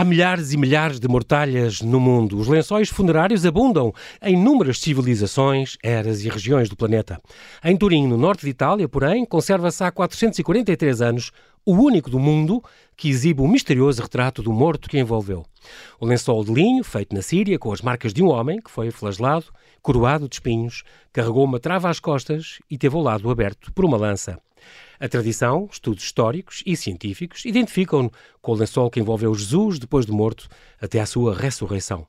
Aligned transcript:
Há 0.00 0.04
milhares 0.04 0.50
e 0.54 0.56
milhares 0.56 0.98
de 0.98 1.06
mortalhas 1.06 1.82
no 1.82 2.00
mundo. 2.00 2.38
Os 2.38 2.48
lençóis 2.48 2.88
funerários 2.88 3.44
abundam 3.44 3.92
em 4.22 4.32
inúmeras 4.32 4.78
civilizações, 4.78 5.76
eras 5.82 6.24
e 6.24 6.28
regiões 6.30 6.70
do 6.70 6.74
planeta. 6.74 7.20
Em 7.62 7.76
Turim, 7.76 8.08
no 8.08 8.16
norte 8.16 8.46
de 8.46 8.48
Itália, 8.48 8.88
porém, 8.88 9.26
conserva-se 9.26 9.84
há 9.84 9.90
443 9.92 11.02
anos 11.02 11.30
o 11.66 11.74
único 11.74 12.08
do 12.08 12.18
mundo 12.18 12.64
que 12.96 13.10
exibe 13.10 13.42
o 13.42 13.46
misterioso 13.46 14.00
retrato 14.00 14.42
do 14.42 14.54
morto 14.54 14.88
que 14.88 14.98
envolveu. 14.98 15.44
O 16.00 16.06
lençol 16.06 16.42
de 16.46 16.54
linho, 16.54 16.82
feito 16.82 17.14
na 17.14 17.20
Síria, 17.20 17.58
com 17.58 17.70
as 17.70 17.82
marcas 17.82 18.14
de 18.14 18.22
um 18.22 18.30
homem 18.30 18.58
que 18.58 18.70
foi 18.70 18.90
flagelado, 18.90 19.52
coroado 19.82 20.30
de 20.30 20.36
espinhos, 20.36 20.82
carregou 21.12 21.44
uma 21.44 21.60
trava 21.60 21.90
às 21.90 22.00
costas 22.00 22.58
e 22.70 22.78
teve 22.78 22.96
o 22.96 23.02
lado 23.02 23.30
aberto 23.30 23.70
por 23.74 23.84
uma 23.84 23.98
lança. 23.98 24.38
A 24.98 25.08
tradição, 25.08 25.68
estudos 25.70 26.04
históricos 26.04 26.62
e 26.66 26.76
científicos 26.76 27.44
identificam-no 27.44 28.10
com 28.40 28.52
o 28.52 28.54
lençol 28.54 28.90
que 28.90 29.00
envolveu 29.00 29.34
Jesus 29.34 29.78
depois 29.78 30.06
de 30.06 30.12
morto 30.12 30.48
até 30.80 31.00
à 31.00 31.06
sua 31.06 31.34
ressurreição. 31.34 32.06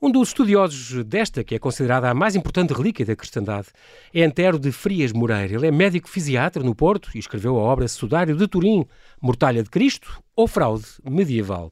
Um 0.00 0.10
dos 0.10 0.28
estudiosos 0.28 1.04
desta, 1.04 1.44
que 1.44 1.54
é 1.54 1.58
considerada 1.58 2.10
a 2.10 2.14
mais 2.14 2.34
importante 2.34 2.72
relíquia 2.72 3.06
da 3.06 3.14
cristandade, 3.14 3.68
é 4.12 4.24
Antero 4.24 4.58
de 4.58 4.72
Frias 4.72 5.12
Moreira. 5.12 5.54
Ele 5.54 5.68
é 5.68 5.70
médico 5.70 6.08
fisiatra 6.08 6.62
no 6.62 6.74
Porto 6.74 7.10
e 7.14 7.18
escreveu 7.18 7.56
a 7.56 7.62
obra 7.62 7.86
Sudário 7.86 8.36
de 8.36 8.48
Turim, 8.48 8.84
Mortalha 9.20 9.62
de 9.62 9.70
Cristo 9.70 10.20
ou 10.34 10.48
Fraude 10.48 10.86
Medieval. 11.08 11.70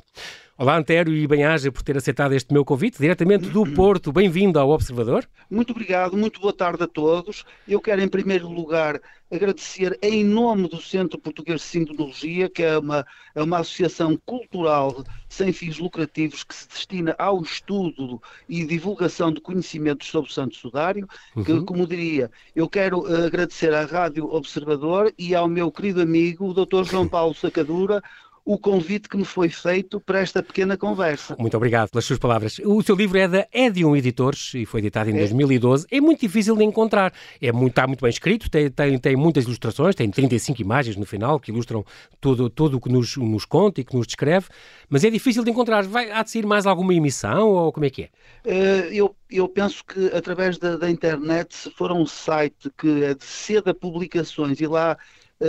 Olá, 0.61 0.77
Antério, 0.77 1.17
e 1.17 1.27
bem-aja 1.27 1.73
por 1.73 1.83
ter 1.83 1.97
aceitado 1.97 2.35
este 2.35 2.53
meu 2.53 2.67
convite, 2.67 2.99
diretamente 2.99 3.49
do 3.49 3.65
Porto. 3.73 4.13
Bem-vindo 4.13 4.59
ao 4.59 4.69
Observador. 4.69 5.27
Muito 5.51 5.71
obrigado, 5.71 6.19
muito 6.19 6.39
boa 6.39 6.53
tarde 6.53 6.83
a 6.83 6.87
todos. 6.87 7.47
Eu 7.67 7.81
quero, 7.81 8.03
em 8.03 8.09
primeiro 8.09 8.47
lugar, 8.47 9.01
agradecer 9.33 9.99
em 10.03 10.23
nome 10.23 10.69
do 10.69 10.79
Centro 10.79 11.19
Português 11.19 11.63
de 11.63 11.67
Sintonologia, 11.67 12.51
que 12.51 12.63
é 12.63 12.77
uma, 12.77 13.07
é 13.35 13.43
uma 13.43 13.61
associação 13.61 14.21
cultural 14.27 15.03
sem 15.31 15.51
fins 15.51 15.79
lucrativos 15.79 16.45
que 16.45 16.55
se 16.55 16.69
destina 16.69 17.15
ao 17.19 17.41
estudo 17.41 18.21
e 18.47 18.63
divulgação 18.63 19.33
de 19.33 19.41
conhecimentos 19.41 20.09
sobre 20.09 20.31
o 20.31 20.35
Santo 20.35 20.57
Sudário, 20.57 21.09
uhum. 21.37 21.43
que, 21.43 21.63
como 21.63 21.87
diria, 21.87 22.31
eu 22.55 22.69
quero 22.69 23.07
agradecer 23.07 23.73
à 23.73 23.87
Rádio 23.87 24.31
Observador 24.31 25.11
e 25.19 25.35
ao 25.35 25.49
meu 25.49 25.73
querido 25.73 26.03
amigo, 26.03 26.51
o 26.51 26.53
Dr. 26.53 26.85
João 26.85 27.09
Paulo 27.09 27.35
Sacadura, 27.35 28.03
o 28.45 28.59
convite 28.59 29.09
que 29.09 29.17
me 29.17 29.25
foi 29.25 29.49
feito 29.49 30.01
para 30.01 30.21
esta 30.21 30.43
pequena 30.43 30.77
conversa. 30.77 31.37
Muito 31.39 31.57
obrigado 31.57 31.91
pelas 31.91 32.05
suas 32.05 32.19
palavras. 32.19 32.59
O 32.65 32.83
seu 32.83 32.97
livro 32.97 33.19
é 33.19 33.29
da 33.29 33.47
Edium 33.53 33.95
Editores 33.95 34.53
e 34.55 34.65
foi 34.65 34.81
editado 34.81 35.11
em 35.11 35.15
é. 35.15 35.19
2012. 35.19 35.87
É 35.91 36.01
muito 36.01 36.21
difícil 36.21 36.57
de 36.57 36.65
encontrar. 36.65 37.13
É 37.41 37.53
muito, 37.53 37.71
está 37.71 37.87
muito 37.87 38.01
bem 38.01 38.11
escrito, 38.11 38.51
tem, 38.51 38.71
tem, 38.71 38.99
tem 38.99 39.17
muitas 39.17 39.45
ilustrações, 39.45 39.95
tem 39.95 40.11
35 40.11 40.61
imagens 40.61 40.97
no 40.97 41.07
final 41.07 41.39
que 41.39 41.51
ilustram 41.51 41.85
tudo, 42.21 42.49
tudo 42.49 42.79
o 42.79 42.81
que 42.81 42.89
nos, 42.89 43.17
nos 43.17 43.45
conta 43.45 43.81
e 43.81 43.85
que 43.85 43.95
nos 43.95 44.07
descreve, 44.07 44.47
mas 44.89 45.05
é 45.05 45.11
difícil 45.11 45.45
de 45.45 45.51
encontrar. 45.51 45.85
Vai, 45.85 46.11
há 46.11 46.23
de 46.23 46.31
sair 46.31 46.47
mais 46.47 46.67
alguma 46.67 46.95
emissão 46.95 47.49
ou 47.49 47.73
como 47.73 47.87
é 47.87 47.91
que 47.91 48.03
é? 48.03 48.09
Uh, 48.45 48.93
eu, 48.93 49.17
eu 49.31 49.49
penso 49.49 49.85
que 49.85 50.07
através 50.15 50.59
da, 50.59 50.77
da 50.77 50.91
internet, 50.91 51.55
se 51.55 51.71
for 51.71 51.93
um 51.93 52.07
site 52.07 52.71
que 52.77 53.05
é 53.05 53.15
de 53.15 53.25
seda 53.25 53.75
publicações 53.75 54.61
e 54.61 54.67
lá 54.67 54.97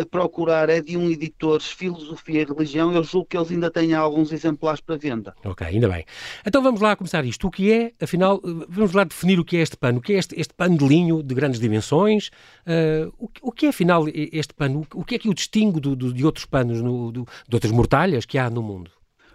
procurar 0.09 0.69
é 0.69 0.81
de 0.81 0.95
um 0.97 1.09
editor 1.09 1.61
Filosofia 1.61 2.41
e 2.41 2.45
Religião, 2.45 2.93
eu 2.93 3.03
julgo 3.03 3.27
que 3.27 3.37
eles 3.37 3.51
ainda 3.51 3.69
têm 3.69 3.93
alguns 3.93 4.31
exemplares 4.31 4.79
para 4.79 4.97
venda. 4.97 5.35
Ok, 5.43 5.65
ainda 5.67 5.89
bem. 5.89 6.05
Então 6.45 6.61
vamos 6.61 6.79
lá 6.79 6.95
começar 6.95 7.25
isto. 7.25 7.47
O 7.47 7.51
que 7.51 7.71
é, 7.71 7.93
afinal, 8.01 8.41
vamos 8.69 8.93
lá 8.93 9.03
definir 9.03 9.39
o 9.39 9.45
que 9.45 9.57
é 9.57 9.61
este 9.61 9.75
pano. 9.75 9.99
O 9.99 10.01
que 10.01 10.13
é 10.13 10.17
este, 10.17 10.39
este 10.39 10.53
pano 10.53 10.77
de 10.77 10.87
linho 10.87 11.21
de 11.21 11.35
grandes 11.35 11.59
dimensões? 11.59 12.29
Uh, 12.65 13.11
o, 13.17 13.29
o, 13.41 13.51
que 13.51 13.65
é, 13.65 13.69
afinal, 13.69 14.05
este 14.07 14.53
pano? 14.53 14.87
O 14.93 15.03
que 15.03 15.15
é 15.15 15.19
que 15.19 15.29
o 15.29 15.33
distingue 15.33 15.79
do, 15.79 15.95
do, 15.95 16.13
de 16.13 16.25
outros 16.25 16.45
panos, 16.45 16.81
no, 16.81 17.11
do, 17.11 17.27
de 17.47 17.55
outras 17.55 17.71
mortalhas 17.71 18.25
que 18.25 18.37
há 18.37 18.49
no 18.49 18.61
mundo? 18.61 18.91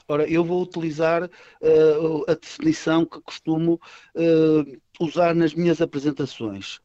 Ora, 0.09 0.29
eu 0.31 0.45
vou 0.45 0.63
utilizar 0.63 1.25
uh, 1.25 2.31
a 2.31 2.35
definição 2.35 3.05
que 3.05 3.21
costumo 3.21 3.81
uh, 4.15 4.81
usar 5.01 5.35
nas 5.35 5.53
minhas 5.53 5.81
apresentações. 5.81 6.81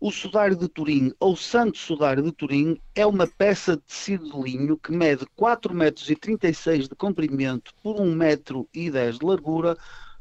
O 0.00 0.12
sudário 0.12 0.54
de 0.54 0.68
Turim, 0.68 1.12
ou 1.18 1.34
Santo 1.34 1.76
Sudário 1.76 2.22
de 2.22 2.30
Turim, 2.30 2.80
é 2.94 3.04
uma 3.04 3.26
peça 3.26 3.76
de 3.76 3.82
tecido 3.82 4.30
de 4.30 4.42
linho 4.42 4.78
que 4.78 4.92
mede 4.92 5.26
4,36 5.36 5.74
metros 5.74 6.88
de 6.88 6.94
comprimento 6.94 7.72
por 7.82 7.96
1,10 7.96 8.14
metro 8.14 8.68
de 8.72 9.26
largura, 9.26 9.76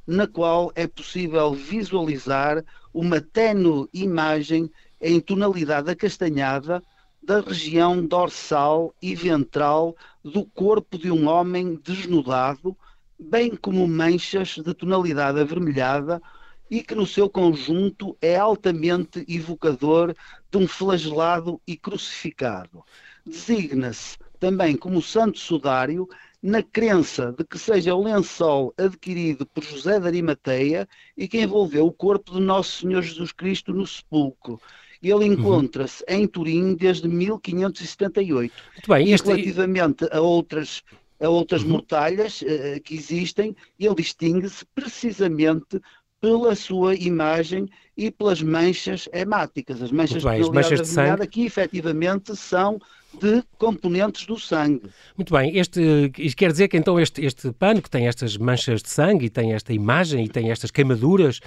na 0.08 0.26
qual 0.26 0.72
é 0.74 0.88
possível 0.88 1.54
visualizar 1.54 2.66
uma 2.92 3.22
tenue 3.22 3.88
imagem 3.94 4.68
em 5.00 5.20
tonalidade 5.20 5.92
acastanhada 5.92 6.82
da 7.22 7.42
região 7.42 8.04
dorsal 8.04 8.96
e 9.00 9.14
ventral 9.14 9.96
do 10.24 10.44
corpo 10.44 10.98
de 10.98 11.12
um 11.12 11.28
homem 11.28 11.80
desnudado, 11.84 12.76
bem 13.20 13.56
como 13.56 13.88
manchas 13.88 14.56
de 14.56 14.74
tonalidade 14.74 15.40
avermelhada 15.40 16.20
e 16.70 16.82
que 16.82 16.96
no 16.96 17.06
seu 17.06 17.30
conjunto 17.30 18.18
é 18.22 18.36
altamente 18.36 19.26
evocador 19.28 20.16
de 20.52 20.58
um 20.58 20.68
flagelado 20.68 21.62
e 21.68 21.76
crucificado. 21.78 22.84
Designa-se 23.26 24.18
também 24.40 24.76
como 24.76 25.02
santo 25.02 25.40
sudário 25.40 26.08
na 26.42 26.62
crença 26.62 27.34
de 27.38 27.44
que 27.44 27.58
seja 27.58 27.96
o 27.96 28.04
lençol 28.04 28.74
adquirido 28.78 29.46
por 29.46 29.64
José 29.64 30.00
de 30.00 30.08
Arimateia 30.08 30.88
e 31.16 31.28
que 31.28 31.42
envolveu 31.42 31.88
o 31.88 31.92
corpo 31.92 32.34
de 32.34 32.40
Nosso 32.40 32.82
Senhor 32.82 33.02
Jesus 33.02 33.32
Cristo 33.32 33.74
no 33.74 33.86
sepulcro. 33.88 34.60
Ele 35.02 35.14
uhum. 35.14 35.34
encontra-se 35.34 36.04
uhum. 36.08 36.16
em 36.16 36.28
Turim 36.28 36.76
desde 36.76 37.08
1578. 37.08 38.54
Muito 38.74 38.88
bem, 38.88 39.12
este... 39.12 39.30
E 39.30 39.34
relativamente 39.34 40.08
a 40.12 40.22
outras 40.22 40.84
a 41.20 41.28
outras 41.28 41.64
uhum. 41.64 41.70
mortalhas 41.70 42.44
uh, 42.44 42.80
que 42.84 42.94
existem, 42.94 43.56
ele 43.80 43.96
distingue-se 43.96 44.64
precisamente 44.76 45.82
pela 46.20 46.56
sua 46.56 46.96
imagem 46.96 47.68
e 47.96 48.12
pelas 48.12 48.42
manchas 48.42 49.08
hemáticas. 49.14 49.82
As 49.82 49.92
manchas, 49.92 50.24
bem, 50.24 50.42
as 50.42 50.50
manchas 50.50 50.82
de 50.82 50.88
sangue 50.88 51.28
que 51.28 51.46
efetivamente 51.46 52.36
são 52.36 52.80
de 53.20 53.44
componentes 53.58 54.26
do 54.26 54.38
sangue. 54.40 54.90
Muito 55.16 55.34
bem, 55.34 55.58
este, 55.58 56.12
isto 56.18 56.38
quer 56.38 56.52
dizer 56.52 56.68
que 56.68 56.78
então 56.78 57.00
este, 57.00 57.24
este 57.26 57.52
pano 57.52 57.82
que 57.82 57.90
tem 57.90 58.08
estas 58.08 58.38
manchas 58.38 58.84
de 58.84 58.90
sangue 58.90 59.26
e 59.26 59.30
tem 59.30 59.54
esta 59.54 59.74
imagem 59.74 60.26
e 60.26 60.30
tem 60.30 60.52
estas 60.52 60.70
queimaduras, 60.70 61.40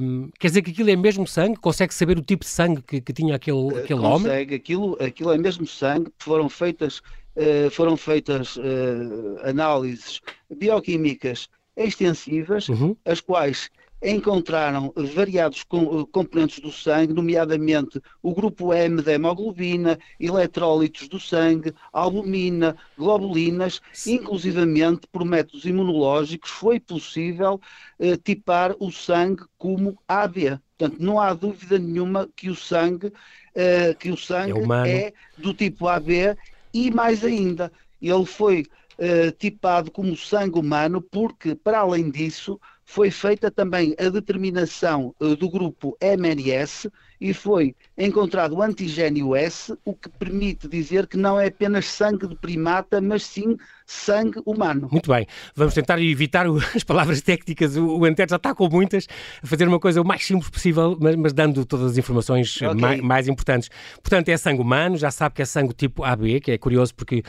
um, 0.00 0.28
quer 0.38 0.48
dizer 0.48 0.62
que 0.62 0.70
aquilo 0.70 0.90
é 0.90 0.96
mesmo 0.96 1.26
sangue? 1.26 1.56
Consegue 1.56 1.94
saber 1.94 2.18
o 2.18 2.22
tipo 2.22 2.44
de 2.44 2.50
sangue 2.50 2.82
que, 2.82 3.00
que 3.00 3.12
tinha 3.12 3.36
aquele, 3.36 3.74
eh, 3.74 3.78
aquele 3.84 4.00
homem? 4.00 4.22
Consegue, 4.22 4.54
aquilo, 4.54 4.98
aquilo 5.00 5.32
é 5.32 5.38
mesmo 5.38 5.66
sangue, 5.66 6.10
foram 6.18 6.48
feitas, 6.48 6.98
uh, 7.36 7.70
foram 7.70 7.96
feitas 7.96 8.56
uh, 8.56 9.38
análises 9.44 10.20
bioquímicas 10.54 11.48
extensivas, 11.76 12.68
uhum. 12.68 12.96
as 13.04 13.20
quais 13.20 13.70
encontraram 14.02 14.92
variados 15.14 15.64
componentes 16.12 16.60
do 16.60 16.70
sangue, 16.70 17.12
nomeadamente 17.12 18.00
o 18.22 18.34
grupo 18.34 18.72
M 18.72 19.02
da 19.02 19.12
hemoglobina, 19.12 19.98
eletrólitos 20.20 21.08
do 21.08 21.18
sangue, 21.18 21.74
albumina, 21.92 22.76
globulinas, 22.96 23.80
inclusivamente 24.06 25.06
por 25.10 25.24
métodos 25.24 25.64
imunológicos 25.64 26.50
foi 26.50 26.78
possível 26.78 27.60
eh, 27.98 28.16
tipar 28.16 28.74
o 28.78 28.90
sangue 28.90 29.44
como 29.56 29.98
AB. 30.06 30.58
Portanto, 30.76 31.02
não 31.02 31.18
há 31.18 31.34
dúvida 31.34 31.78
nenhuma 31.78 32.28
que 32.36 32.48
o 32.48 32.54
sangue, 32.54 33.12
eh, 33.54 33.94
que 33.94 34.10
o 34.10 34.16
sangue 34.16 34.60
é, 34.86 35.06
é 35.08 35.12
do 35.36 35.52
tipo 35.52 35.88
AB 35.88 36.36
e 36.72 36.90
mais 36.90 37.24
ainda, 37.24 37.72
ele 38.00 38.24
foi 38.24 38.64
eh, 38.98 39.30
tipado 39.32 39.90
como 39.90 40.16
sangue 40.16 40.58
humano 40.58 41.00
porque, 41.00 41.54
para 41.54 41.80
além 41.80 42.10
disso, 42.10 42.60
foi 42.88 43.10
feita 43.10 43.50
também 43.50 43.94
a 43.98 44.08
determinação 44.08 45.14
uh, 45.20 45.36
do 45.36 45.50
grupo 45.50 45.94
MNS 46.00 46.88
e 47.20 47.34
foi 47.34 47.76
encontrado 47.98 48.54
o 48.54 48.62
antigênio 48.62 49.36
S, 49.36 49.76
o 49.84 49.92
que 49.92 50.08
permite 50.08 50.66
dizer 50.66 51.06
que 51.06 51.18
não 51.18 51.38
é 51.38 51.48
apenas 51.48 51.84
sangue 51.84 52.26
de 52.26 52.34
primata, 52.34 52.98
mas 52.98 53.24
sim 53.24 53.58
sangue 53.84 54.40
humano. 54.46 54.88
Muito 54.90 55.12
bem, 55.12 55.26
vamos 55.54 55.74
tentar 55.74 56.00
evitar 56.00 56.46
as 56.74 56.82
palavras 56.82 57.20
técnicas, 57.20 57.76
o, 57.76 57.98
o 57.98 58.06
já 58.06 58.36
está 58.36 58.54
com 58.54 58.70
muitas, 58.70 59.06
a 59.42 59.46
fazer 59.46 59.68
uma 59.68 59.78
coisa 59.78 60.00
o 60.00 60.04
mais 60.04 60.24
simples 60.24 60.48
possível, 60.48 60.96
mas, 60.98 61.14
mas 61.14 61.34
dando 61.34 61.66
todas 61.66 61.92
as 61.92 61.98
informações 61.98 62.56
okay. 62.56 62.74
mais, 62.74 63.00
mais 63.02 63.28
importantes. 63.28 63.68
Portanto, 64.02 64.30
é 64.30 64.36
sangue 64.38 64.62
humano, 64.62 64.96
já 64.96 65.10
sabe 65.10 65.34
que 65.34 65.42
é 65.42 65.44
sangue 65.44 65.74
tipo 65.74 66.04
AB, 66.04 66.40
que 66.40 66.52
é 66.52 66.56
curioso 66.56 66.94
porque 66.94 67.22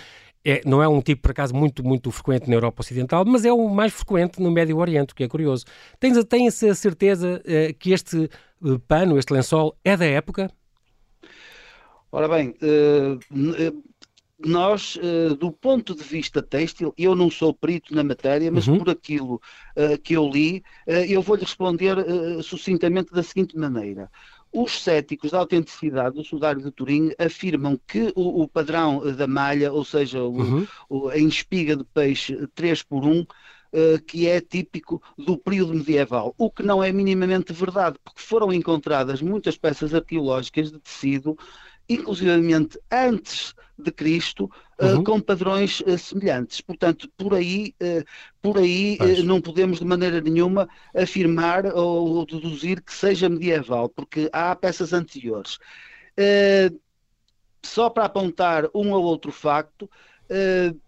é, 0.43 0.61
não 0.65 0.81
é 0.81 0.87
um 0.87 1.01
tipo, 1.01 1.21
por 1.21 1.31
acaso, 1.31 1.53
muito, 1.53 1.83
muito 1.83 2.09
frequente 2.11 2.47
na 2.47 2.55
Europa 2.55 2.81
Ocidental, 2.81 3.25
mas 3.25 3.43
é 3.43 3.51
o 3.51 3.67
mais 3.69 3.93
frequente 3.93 4.41
no 4.41 4.49
Médio 4.49 4.77
Oriente, 4.77 5.11
o 5.11 5.15
que 5.15 5.23
é 5.23 5.27
curioso. 5.27 5.65
Tens, 5.99 6.23
tens 6.25 6.63
a 6.63 6.75
certeza 6.75 7.41
uh, 7.41 7.73
que 7.77 7.91
este 7.91 8.29
uh, 8.61 8.79
pano, 8.79 9.17
este 9.17 9.33
lençol, 9.33 9.77
é 9.83 9.97
da 9.97 10.05
época? 10.05 10.49
Ora 12.11 12.27
bem, 12.27 12.55
uh, 12.61 13.83
nós, 14.39 14.97
do 15.37 15.51
ponto 15.51 15.93
de 15.93 16.01
vista 16.01 16.41
têxtil, 16.41 16.93
eu 16.97 17.13
não 17.13 17.29
sou 17.29 17.53
perito 17.53 17.93
na 17.93 18.05
matéria, 18.05 18.49
mas 18.49 18.67
uhum. 18.67 18.77
por 18.77 18.89
aquilo 18.89 19.41
que 20.01 20.13
eu 20.13 20.29
li, 20.29 20.63
eu 21.09 21.21
vou-lhe 21.21 21.41
responder 21.41 21.97
sucintamente 22.41 23.11
da 23.11 23.21
seguinte 23.21 23.57
maneira. 23.57 24.09
Os 24.51 24.81
céticos 24.81 25.31
da 25.31 25.37
autenticidade 25.37 26.15
do 26.15 26.23
sudário 26.23 26.61
de 26.61 26.71
Turim 26.71 27.11
afirmam 27.19 27.79
que 27.87 28.11
o, 28.15 28.41
o 28.41 28.47
padrão 28.47 28.99
da 29.15 29.27
malha, 29.27 29.71
ou 29.71 29.85
seja, 29.85 30.23
o, 30.23 30.37
uhum. 30.37 30.67
o, 30.89 31.07
a 31.09 31.17
espiga 31.17 31.75
de 31.75 31.83
peixe 31.83 32.47
3 32.55 32.81
por 32.83 33.05
1, 33.05 33.21
uh, 33.21 33.25
que 34.07 34.27
é 34.27 34.41
típico 34.41 35.01
do 35.17 35.37
período 35.37 35.75
medieval, 35.75 36.33
o 36.37 36.49
que 36.49 36.63
não 36.63 36.83
é 36.83 36.91
minimamente 36.91 37.53
verdade, 37.53 37.97
porque 38.03 38.21
foram 38.21 38.51
encontradas 38.51 39.21
muitas 39.21 39.57
peças 39.57 39.93
arqueológicas 39.93 40.71
de 40.71 40.79
tecido, 40.79 41.37
inclusivamente 41.87 42.79
antes 42.91 43.53
de 43.81 43.91
Cristo, 43.91 44.49
uhum. 44.79 44.99
uh, 44.99 45.03
com 45.03 45.19
padrões 45.19 45.81
uh, 45.81 45.97
semelhantes. 45.97 46.61
Portanto, 46.61 47.09
por 47.17 47.33
aí, 47.33 47.73
uh, 47.81 48.03
por 48.41 48.57
aí 48.57 48.97
não 49.23 49.41
podemos 49.41 49.79
de 49.79 49.85
maneira 49.85 50.21
nenhuma 50.21 50.67
afirmar 50.95 51.65
ou 51.67 52.25
deduzir 52.25 52.81
que 52.81 52.93
seja 52.93 53.29
medieval, 53.29 53.89
porque 53.89 54.29
há 54.31 54.55
peças 54.55 54.93
anteriores. 54.93 55.57
só 57.63 57.89
para 57.89 58.05
apontar 58.05 58.65
um 58.73 58.91
ou 58.91 59.03
outro 59.03 59.31
facto, 59.31 59.89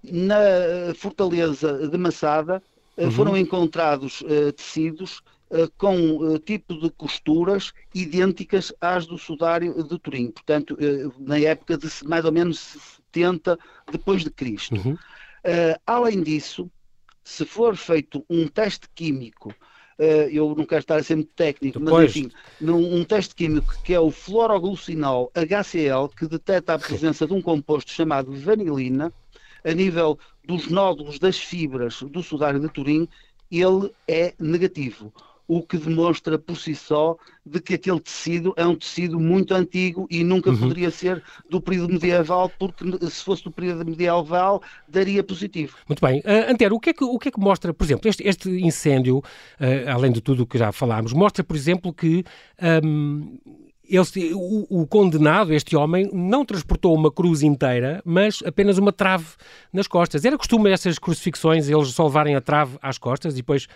na 0.04 0.94
fortaleza 0.96 1.88
de 1.88 1.98
Massada 1.98 2.62
uhum. 2.98 3.12
foram 3.12 3.38
encontrados 3.38 4.24
tecidos 4.56 5.22
com 5.78 6.38
tipo 6.40 6.80
de 6.80 6.90
costuras 6.92 7.74
idênticas 7.94 8.74
às 8.80 9.06
do 9.06 9.18
sudário 9.18 9.84
de 9.84 10.00
Turim, 10.00 10.32
portanto, 10.32 10.78
na 11.20 11.38
época 11.40 11.78
de 11.78 11.88
mais 12.06 12.24
ou 12.24 12.32
menos 12.32 12.60
70 13.12 13.60
depois 13.92 14.24
de 14.24 14.30
Cristo. 14.30 14.76
Uhum. 14.76 14.98
além 15.86 16.24
disso, 16.24 16.72
se 17.24 17.46
for 17.46 17.76
feito 17.76 18.26
um 18.30 18.48
teste 18.48 18.88
químico 18.96 19.54
eu 20.32 20.56
não 20.56 20.66
quero 20.66 20.80
estar 20.80 20.96
a 20.96 21.04
ser 21.04 21.16
muito 21.16 21.32
técnico, 21.36 21.80
Depois. 21.80 22.06
mas 22.06 22.16
enfim, 22.16 22.32
num, 22.60 22.96
um 22.96 23.04
teste 23.04 23.36
químico 23.36 23.76
que 23.84 23.94
é 23.94 24.00
o 24.00 24.10
fluoroglucinol 24.10 25.32
HCl, 25.36 26.10
que 26.18 26.28
detecta 26.28 26.74
a 26.74 26.80
presença 26.80 27.28
de 27.28 27.34
um 27.34 27.42
composto 27.42 27.92
chamado 27.92 28.32
vanilina, 28.32 29.14
a 29.64 29.72
nível 29.74 30.18
dos 30.44 30.68
nódulos 30.68 31.20
das 31.20 31.38
fibras 31.38 32.02
do 32.02 32.24
sudário 32.24 32.60
de 32.60 32.68
Turim, 32.70 33.08
ele 33.52 33.94
é 34.08 34.34
negativo 34.40 35.14
o 35.54 35.62
que 35.62 35.78
demonstra 35.78 36.40
por 36.40 36.56
si 36.56 36.74
só 36.74 37.18
de 37.46 37.60
que 37.60 37.74
aquele 37.74 38.00
tecido 38.00 38.54
é 38.56 38.66
um 38.66 38.74
tecido 38.74 39.20
muito 39.20 39.54
antigo 39.54 40.08
e 40.10 40.24
nunca 40.24 40.50
uhum. 40.50 40.58
poderia 40.58 40.90
ser 40.90 41.22
do 41.50 41.60
período 41.60 41.92
medieval, 41.92 42.50
porque 42.58 42.86
se 43.10 43.22
fosse 43.22 43.44
do 43.44 43.52
período 43.52 43.84
medieval 43.84 44.64
daria 44.88 45.22
positivo. 45.22 45.76
Muito 45.90 46.00
bem. 46.00 46.20
Uh, 46.20 46.52
Antero, 46.52 46.76
o 46.76 46.80
que, 46.80 46.92
é 46.92 46.94
que, 46.94 47.04
o 47.04 47.20
que 47.20 47.28
é 47.28 47.32
que 47.32 47.40
mostra, 47.40 47.74
por 47.74 47.84
exemplo, 47.84 48.10
este, 48.10 48.26
este 48.26 48.50
incêndio, 48.62 49.18
uh, 49.18 49.90
além 49.94 50.14
de 50.14 50.22
tudo 50.22 50.44
o 50.44 50.48
que 50.48 50.58
já 50.58 50.72
falámos, 50.72 51.12
mostra, 51.12 51.44
por 51.44 51.58
exemplo, 51.58 51.94
que 51.94 52.24
um, 52.82 53.38
ele, 53.92 54.34
o, 54.34 54.82
o, 54.82 54.88
condenado, 54.88 55.54
este 55.54 55.76
homem, 55.76 56.10
não 56.14 56.46
transportou 56.46 56.96
uma 56.96 57.12
cruz 57.12 57.44
inteira, 57.44 58.02
mas 58.06 58.40
apenas 58.46 58.78
uma 58.78 58.94
trave 58.94 59.26
nas 59.74 59.86
costas. 59.86 60.24
Era 60.24 60.38
costume 60.38 60.72
essas 60.72 60.98
crucifixões 60.98 61.68
eles 61.68 61.90
só 61.90 62.06
levarem 62.06 62.36
a 62.36 62.42
trave 62.42 62.78
às 62.82 62.98
costas 62.98 63.34
e 63.34 63.38
depois 63.38 63.68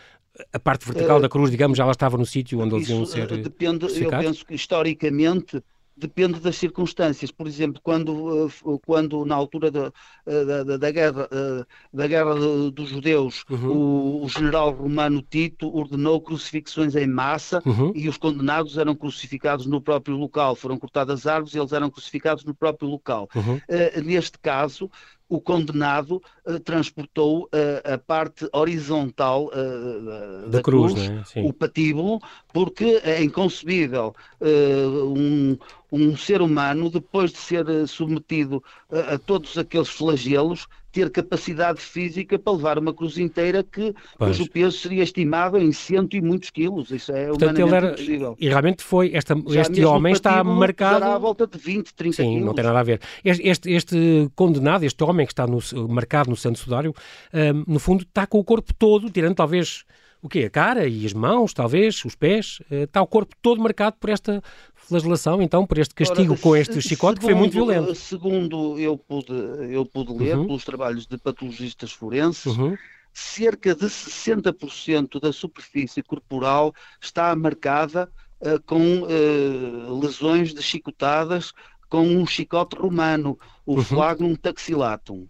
a 0.51 0.59
parte 0.59 0.85
vertical 0.85 1.17
uh, 1.17 1.21
da 1.21 1.29
cruz, 1.29 1.49
digamos, 1.51 1.77
já 1.77 1.85
lá 1.85 1.91
estava 1.91 2.17
no 2.17 2.25
sítio 2.25 2.59
onde 2.59 2.75
eles 2.75 2.89
iam 2.89 3.05
ser. 3.05 3.27
Depende, 3.27 3.85
eu 4.01 4.09
penso 4.09 4.45
que 4.45 4.55
historicamente 4.55 5.61
depende 5.95 6.39
das 6.39 6.57
circunstâncias. 6.57 7.31
Por 7.31 7.47
exemplo, 7.47 7.79
quando, 7.81 8.47
eh, 8.47 8.79
quando 8.85 9.25
na 9.25 9.35
altura 9.35 9.71
da, 9.71 9.91
eh, 10.25 10.45
da, 10.45 10.77
da 10.77 10.91
guerra, 10.91 11.29
eh, 11.31 11.65
da 11.93 12.07
guerra 12.07 12.35
dos 12.71 12.89
judeus, 12.89 13.45
uhum. 13.49 13.71
o, 13.71 14.25
o, 14.25 14.29
general 14.29 14.71
romano 14.71 15.21
Tito 15.21 15.73
ordenou 15.73 16.19
crucifixões 16.19 16.95
em 16.95 17.07
massa 17.07 17.61
uhum. 17.65 17.91
e 17.95 18.09
os 18.09 18.17
condenados 18.17 18.77
eram 18.77 18.95
crucificados 18.95 19.65
no 19.65 19.81
próprio 19.81 20.17
local. 20.17 20.55
Foram 20.55 20.77
cortadas 20.77 21.25
árvores 21.25 21.55
e 21.55 21.59
eles 21.59 21.71
eram 21.71 21.89
crucificados 21.89 22.43
no 22.43 22.53
próprio 22.53 22.89
local. 22.89 23.29
Uhum. 23.33 23.55
Uh, 23.55 24.01
neste 24.03 24.37
caso, 24.39 24.89
o 25.27 25.41
condenado 25.41 26.21
uh, 26.45 26.59
transportou 26.59 27.43
uh, 27.45 27.93
a 27.93 27.97
parte 27.97 28.47
horizontal 28.53 29.45
uh, 29.47 30.49
da, 30.49 30.57
da, 30.57 30.61
cruz, 30.61 30.93
cruz 30.93 31.35
é? 31.35 31.41
o 31.41 31.51
patíbulo, 31.51 32.19
porque 32.53 33.01
é 33.03 33.23
inconcebível 33.23 34.15
um, 34.41 35.57
um 35.91 36.15
ser 36.15 36.41
humano, 36.41 36.89
depois 36.89 37.31
de 37.31 37.37
ser 37.37 37.65
submetido 37.87 38.63
a, 38.91 39.15
a 39.15 39.19
todos 39.19 39.57
aqueles 39.57 39.89
flagelos, 39.89 40.67
ter 40.95 41.09
capacidade 41.09 41.81
física 41.81 42.39
para 42.39 42.53
levar 42.53 42.79
uma 42.79 42.93
cruz 42.93 43.17
inteira 43.17 43.61
que, 43.61 43.93
pois. 44.17 44.37
cujo 44.37 44.49
peso 44.49 44.77
seria 44.77 45.03
estimado 45.03 45.57
em 45.57 45.73
cento 45.73 46.15
e 46.15 46.21
muitos 46.21 46.49
quilos. 46.49 46.89
Isso 46.89 47.11
é 47.11 47.27
Portanto, 47.27 47.59
ele 47.59 47.75
era, 47.75 47.87
impossível. 47.89 48.37
E 48.39 48.47
realmente 48.47 48.81
foi, 48.81 49.11
esta, 49.13 49.35
este 49.49 49.83
homem 49.83 50.13
está 50.13 50.41
marcado... 50.41 51.03
à 51.03 51.17
volta 51.17 51.45
de 51.45 51.57
20, 51.57 51.93
30 51.93 52.15
Sim, 52.15 52.23
quilos. 52.29 52.45
não 52.45 52.53
tem 52.53 52.63
nada 52.63 52.79
a 52.79 52.83
ver. 52.83 53.01
Este, 53.25 53.45
este, 53.45 53.71
este 53.73 54.31
condenado, 54.35 54.85
este 54.85 55.03
homem 55.03 55.25
que 55.25 55.33
está 55.33 55.45
no, 55.45 55.59
marcado 55.89 56.29
no 56.29 56.37
Santo 56.37 56.59
Sudário, 56.59 56.93
um, 57.33 57.73
no 57.73 57.79
fundo 57.79 58.03
está 58.03 58.25
com 58.25 58.39
o 58.39 58.43
corpo 58.45 58.73
todo, 58.73 59.09
tirando 59.09 59.35
talvez 59.35 59.83
o 60.21 60.29
quê? 60.29 60.45
A 60.45 60.49
cara 60.49 60.87
e 60.87 61.05
as 61.05 61.13
mãos, 61.13 61.53
talvez, 61.53 62.03
os 62.05 62.15
pés, 62.15 62.59
uh, 62.71 62.83
está 62.83 63.01
o 63.01 63.07
corpo 63.07 63.35
todo 63.41 63.61
marcado 63.61 63.97
por 63.99 64.09
esta 64.09 64.41
flagelação, 64.73 65.41
então, 65.41 65.65
por 65.65 65.77
este 65.77 65.93
castigo 65.93 66.33
Ora, 66.33 66.41
com 66.41 66.55
este 66.55 66.81
chicote, 66.81 66.95
segundo, 66.97 67.19
que 67.19 67.25
foi 67.25 67.33
muito 67.33 67.53
violento. 67.53 67.95
Segundo 67.95 68.79
eu 68.79 68.97
pude, 68.97 69.33
eu 69.69 69.85
pude 69.85 70.13
ler 70.13 70.37
uhum. 70.37 70.47
pelos 70.47 70.63
trabalhos 70.63 71.05
de 71.07 71.17
patologistas 71.17 71.91
forenses, 71.91 72.57
uhum. 72.57 72.77
cerca 73.13 73.75
de 73.75 73.85
60% 73.85 75.19
da 75.19 75.31
superfície 75.31 76.01
corporal 76.01 76.73
está 77.01 77.35
marcada 77.35 78.09
uh, 78.41 78.61
com 78.65 79.03
uh, 79.03 79.99
lesões 79.99 80.53
de 80.53 80.61
chicotadas 80.61 81.53
com 81.89 82.01
um 82.07 82.25
chicote 82.25 82.75
romano, 82.75 83.37
o 83.65 83.75
uhum. 83.75 83.83
flagnum 83.83 84.35
taxilatum. 84.35 85.27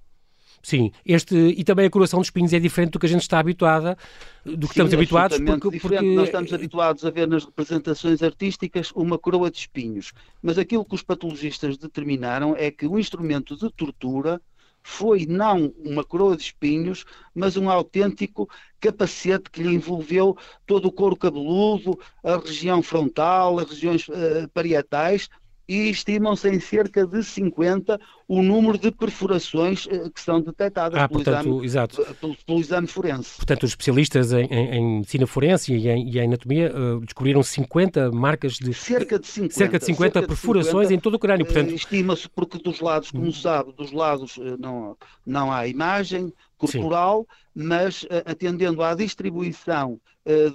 Sim, 0.65 0.91
este, 1.05 1.35
e 1.35 1.63
também 1.63 1.85
a 1.85 1.89
coroação 1.91 2.17
dos 2.17 2.25
espinhos 2.25 2.51
é 2.51 2.59
diferente 2.59 2.93
do 2.93 2.99
que 2.99 3.05
a 3.05 3.09
gente 3.09 3.21
está 3.21 3.37
habituada, 3.37 3.95
do 4.43 4.67
que 4.67 4.73
Sim, 4.73 4.81
estamos 4.81 4.93
habituados. 4.95 5.37
Porque, 5.37 5.79
porque, 5.79 6.01
Nós 6.01 6.25
estamos 6.25 6.51
habituados 6.51 7.05
a 7.05 7.11
ver 7.11 7.27
nas 7.27 7.45
representações 7.45 8.23
artísticas 8.23 8.91
uma 8.95 9.19
coroa 9.19 9.51
de 9.51 9.59
espinhos, 9.59 10.11
mas 10.41 10.57
aquilo 10.57 10.83
que 10.83 10.95
os 10.95 11.03
patologistas 11.03 11.77
determinaram 11.77 12.55
é 12.57 12.71
que 12.71 12.87
o 12.87 12.97
instrumento 12.97 13.55
de 13.55 13.71
tortura 13.73 14.41
foi 14.81 15.27
não 15.27 15.71
uma 15.77 16.03
coroa 16.03 16.35
de 16.35 16.41
espinhos, 16.41 17.05
mas 17.35 17.57
um 17.57 17.69
autêntico 17.69 18.49
capacete 18.79 19.51
que 19.51 19.61
lhe 19.61 19.75
envolveu 19.75 20.35
todo 20.65 20.87
o 20.87 20.91
couro 20.91 21.15
cabeludo, 21.15 21.99
a 22.23 22.37
região 22.37 22.81
frontal, 22.81 23.59
as 23.59 23.69
regiões 23.69 24.07
uh, 24.07 24.49
parietais, 24.51 25.29
e 25.67 25.89
estimam-se 25.89 26.47
em 26.49 26.59
cerca 26.59 27.05
de 27.05 27.23
50 27.23 27.99
o 28.27 28.41
número 28.41 28.77
de 28.77 28.91
perfurações 28.91 29.85
uh, 29.85 30.09
que 30.09 30.19
são 30.19 30.41
detectadas 30.41 30.99
ah, 30.99 31.07
pelo, 31.07 31.23
portanto, 31.23 31.47
exame, 31.47 31.65
exato. 31.65 32.01
Uh, 32.01 32.15
pelo, 32.15 32.37
pelo, 32.45 32.59
exame 32.59 32.87
forense. 32.87 33.35
Portanto, 33.37 33.63
os 33.63 33.71
especialistas 33.71 34.33
em, 34.33 34.45
em, 34.45 34.75
em 34.75 34.95
medicina 34.97 35.27
forense 35.27 35.73
e 35.73 35.87
em, 35.87 36.09
e 36.09 36.19
em 36.19 36.25
anatomia 36.25 36.73
uh, 36.75 36.99
descobriram 37.01 37.43
50 37.43 38.11
marcas 38.11 38.53
de... 38.53 38.73
Cerca 38.73 39.19
de 39.19 39.27
50. 39.27 39.53
Cerca 39.53 39.79
de 39.79 39.85
50 39.85 40.13
cerca 40.13 40.27
perfurações 40.27 40.87
de 40.87 40.93
50, 40.93 40.93
em 40.93 40.99
todo 40.99 41.13
o 41.15 41.19
crânio. 41.19 41.45
Portanto... 41.45 41.73
Estima-se 41.73 42.27
porque 42.29 42.57
dos 42.57 42.79
lados, 42.79 43.11
como 43.11 43.27
hum. 43.27 43.31
sabe, 43.31 43.71
dos 43.73 43.91
lados 43.91 44.39
não, 44.59 44.97
não 45.25 45.51
há 45.51 45.67
imagem 45.67 46.33
corporal, 46.57 47.27
Sim. 47.53 47.63
mas 47.67 48.05
atendendo 48.25 48.81
à 48.81 48.95
distribuição 48.95 49.99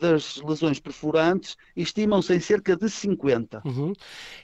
das 0.01 0.41
lesões 0.43 0.81
perfurantes, 0.81 1.57
estimam-se 1.77 2.35
em 2.35 2.41
cerca 2.41 2.77
de 2.77 2.91
50. 2.91 3.63
Uhum. 3.65 3.93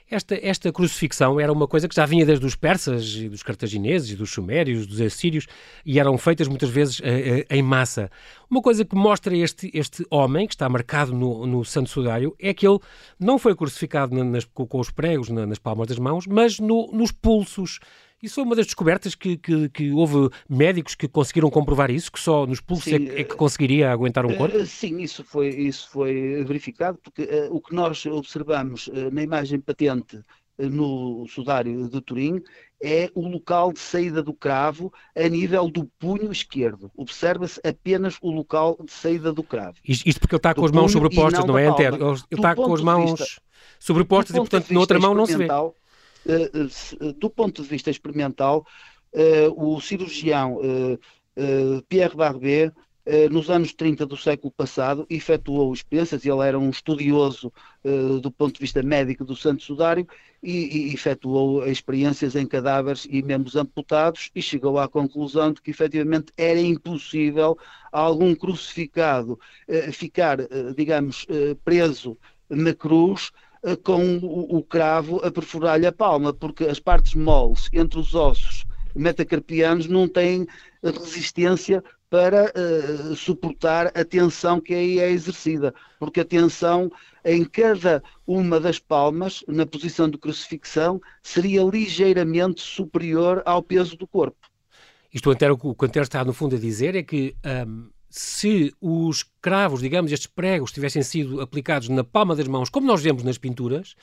Esta, 0.09 0.39
esta 0.41 0.71
crucifixão 0.71 1.39
era 1.39 1.51
uma 1.51 1.67
coisa 1.67 1.87
que 1.87 1.95
já 1.95 2.05
vinha 2.05 2.25
desde 2.25 2.45
os 2.45 2.55
persas 2.55 3.16
e 3.17 3.29
dos 3.29 3.43
cartagineses 3.43 4.11
e 4.11 4.15
dos 4.15 4.31
sumérios, 4.31 4.85
dos 4.85 5.01
assírios, 5.01 5.47
e 5.85 5.99
eram 5.99 6.17
feitas 6.17 6.47
muitas 6.47 6.69
vezes 6.69 6.99
uh, 6.99 7.03
em 7.49 7.61
massa. 7.61 8.09
Uma 8.49 8.61
coisa 8.61 8.85
que 8.85 8.95
mostra 8.95 9.35
este, 9.35 9.69
este 9.73 10.05
homem, 10.09 10.47
que 10.47 10.53
está 10.53 10.69
marcado 10.69 11.13
no, 11.13 11.45
no 11.45 11.65
Santo 11.65 11.89
Sudário, 11.89 12.35
é 12.39 12.53
que 12.53 12.67
ele 12.67 12.79
não 13.19 13.37
foi 13.37 13.55
crucificado 13.55 14.15
nas, 14.23 14.45
com, 14.45 14.79
os 14.79 14.89
pregos 14.89 15.29
na, 15.29 15.45
nas 15.45 15.59
palmas 15.59 15.87
das 15.87 15.99
mãos, 15.99 16.25
mas 16.25 16.59
no, 16.59 16.89
nos 16.91 17.11
pulsos. 17.11 17.79
Isso 18.21 18.35
foi 18.35 18.43
uma 18.45 18.55
das 18.55 18.65
descobertas 18.65 19.13
que, 19.13 19.37
que, 19.37 19.69
que, 19.69 19.91
houve 19.91 20.29
médicos 20.49 20.95
que 20.95 21.07
conseguiram 21.07 21.51
comprovar 21.51 21.91
isso, 21.91 22.11
que 22.11 22.19
só 22.19 22.47
nos 22.47 22.59
pulsos 22.59 22.91
é, 22.91 22.95
é, 22.95 23.23
que 23.23 23.35
conseguiria 23.35 23.91
aguentar 23.91 24.25
um 24.25 24.33
corpo? 24.35 24.65
Sim, 24.65 25.01
isso 25.01 25.23
foi, 25.23 25.49
isso 25.49 25.87
foi 25.89 26.43
verificado, 26.43 26.97
porque 26.97 27.21
uh, 27.23 27.55
o 27.55 27.61
que 27.61 27.75
nós 27.75 28.03
observamos 28.07 28.87
uh, 28.87 29.11
na 29.11 29.21
imagem 29.21 29.59
patente 29.59 30.19
no 30.57 31.27
sudário 31.27 31.87
de 31.87 32.01
Turim 32.01 32.41
é 32.81 33.09
o 33.13 33.27
local 33.27 33.73
de 33.73 33.79
saída 33.79 34.21
do 34.21 34.33
cravo 34.33 34.91
a 35.15 35.27
nível 35.27 35.69
do 35.69 35.85
punho 35.99 36.31
esquerdo. 36.31 36.91
Observa-se 36.95 37.59
apenas 37.63 38.17
o 38.21 38.31
local 38.31 38.77
de 38.83 38.91
saída 38.91 39.33
do 39.33 39.43
cravo. 39.43 39.77
Isto 39.83 40.19
porque 40.19 40.35
ele 40.35 40.39
está 40.39 40.53
com 40.53 40.65
as 40.65 40.71
mãos 40.71 40.91
sobrepostas, 40.91 41.39
não, 41.41 41.47
não 41.53 41.57
é, 41.57 41.67
Antero? 41.67 41.95
Ele 41.95 42.13
está 42.31 42.55
com 42.55 42.73
as 42.73 42.81
mãos 42.81 43.19
vista, 43.19 43.41
sobrepostas 43.79 44.35
e, 44.35 44.39
portanto, 44.39 44.71
na 44.71 44.79
outra 44.79 44.99
mão 44.99 45.13
não 45.13 45.25
se 45.25 45.37
vê. 45.37 45.47
Uh, 45.47 47.13
do 47.13 47.29
ponto 47.29 47.61
de 47.61 47.67
vista 47.67 47.89
experimental, 47.89 48.65
o 49.55 49.79
cirurgião 49.79 50.59
Pierre 51.87 52.15
Barbet 52.15 52.67
eh, 52.67 52.71
nos 53.31 53.49
anos 53.49 53.73
30 53.73 54.05
do 54.05 54.17
século 54.17 54.51
passado, 54.51 55.05
efetuou 55.09 55.73
experiências, 55.73 56.25
ele 56.25 56.41
era 56.41 56.59
um 56.59 56.69
estudioso 56.69 57.51
uh, 57.83 58.19
do 58.19 58.29
ponto 58.29 58.55
de 58.55 58.59
vista 58.59 58.83
médico 58.83 59.23
do 59.23 59.35
Santo 59.35 59.63
Sudário 59.63 60.05
e, 60.43 60.93
efetuou 60.93 61.65
experiências 61.65 62.35
em 62.35 62.45
cadáveres 62.45 63.07
e 63.09 63.21
membros 63.23 63.55
amputados 63.55 64.29
e 64.35 64.41
chegou 64.41 64.77
à 64.77 64.89
conclusão 64.89 65.53
de 65.53 65.61
que 65.61 65.71
efetivamente 65.71 66.33
era 66.37 66.59
impossível 66.59 67.57
algum 67.91 68.35
crucificado 68.35 69.39
uh, 69.69 69.91
ficar, 69.93 70.39
digamos, 70.75 71.25
preso 71.63 72.17
na 72.49 72.73
cruz 72.73 73.31
com 73.83 74.17
o 74.17 74.61
cravo 74.63 75.19
a 75.25 75.31
perfurar-lhe 75.31 75.85
a 75.85 75.91
palma, 75.91 76.33
porque 76.33 76.65
as 76.65 76.79
partes 76.79 77.15
moles 77.15 77.69
entre 77.73 77.99
os 77.99 78.13
ossos 78.13 78.65
metacarpianos 78.97 79.87
não 79.87 80.07
têm 80.07 80.47
resistência 80.83 81.83
para 82.09 82.51
uh, 82.51 83.15
suportar 83.15 83.87
a 83.87 84.05
tensão 84.05 84.61
que 84.61 84.73
aí 84.73 84.99
é 84.99 85.11
exercida, 85.11 85.73
porque 85.99 86.21
a 86.21 86.25
tensão 86.25 86.91
em 87.25 87.43
cada 87.43 88.01
uma 88.25 88.59
das 88.59 88.79
palmas, 88.79 89.43
na 89.47 89.65
posição 89.65 90.09
de 90.09 90.17
crucifixão, 90.17 91.01
seria 91.21 91.61
ligeiramente 91.63 92.61
superior 92.61 93.43
ao 93.45 93.61
peso 93.61 93.97
do 93.97 94.07
corpo. 94.07 94.47
Isto 95.13 95.31
o 95.31 95.35
que 95.35 95.83
o 95.83 95.85
Antero 95.85 96.03
está 96.03 96.23
no 96.23 96.33
fundo 96.33 96.55
a 96.55 96.59
dizer 96.59 96.95
é 96.95 97.03
que 97.03 97.35
um, 97.67 97.89
se 98.09 98.73
os 98.79 99.23
cravos, 99.41 99.81
digamos, 99.81 100.11
estes 100.11 100.27
pregos 100.27 100.71
tivessem 100.71 101.01
sido 101.03 101.41
aplicados 101.41 101.89
na 101.89 102.03
palma 102.03 102.35
das 102.35 102.47
mãos, 102.47 102.69
como 102.69 102.87
nós 102.87 103.01
vemos 103.01 103.23
nas 103.23 103.37
pinturas, 103.37 103.95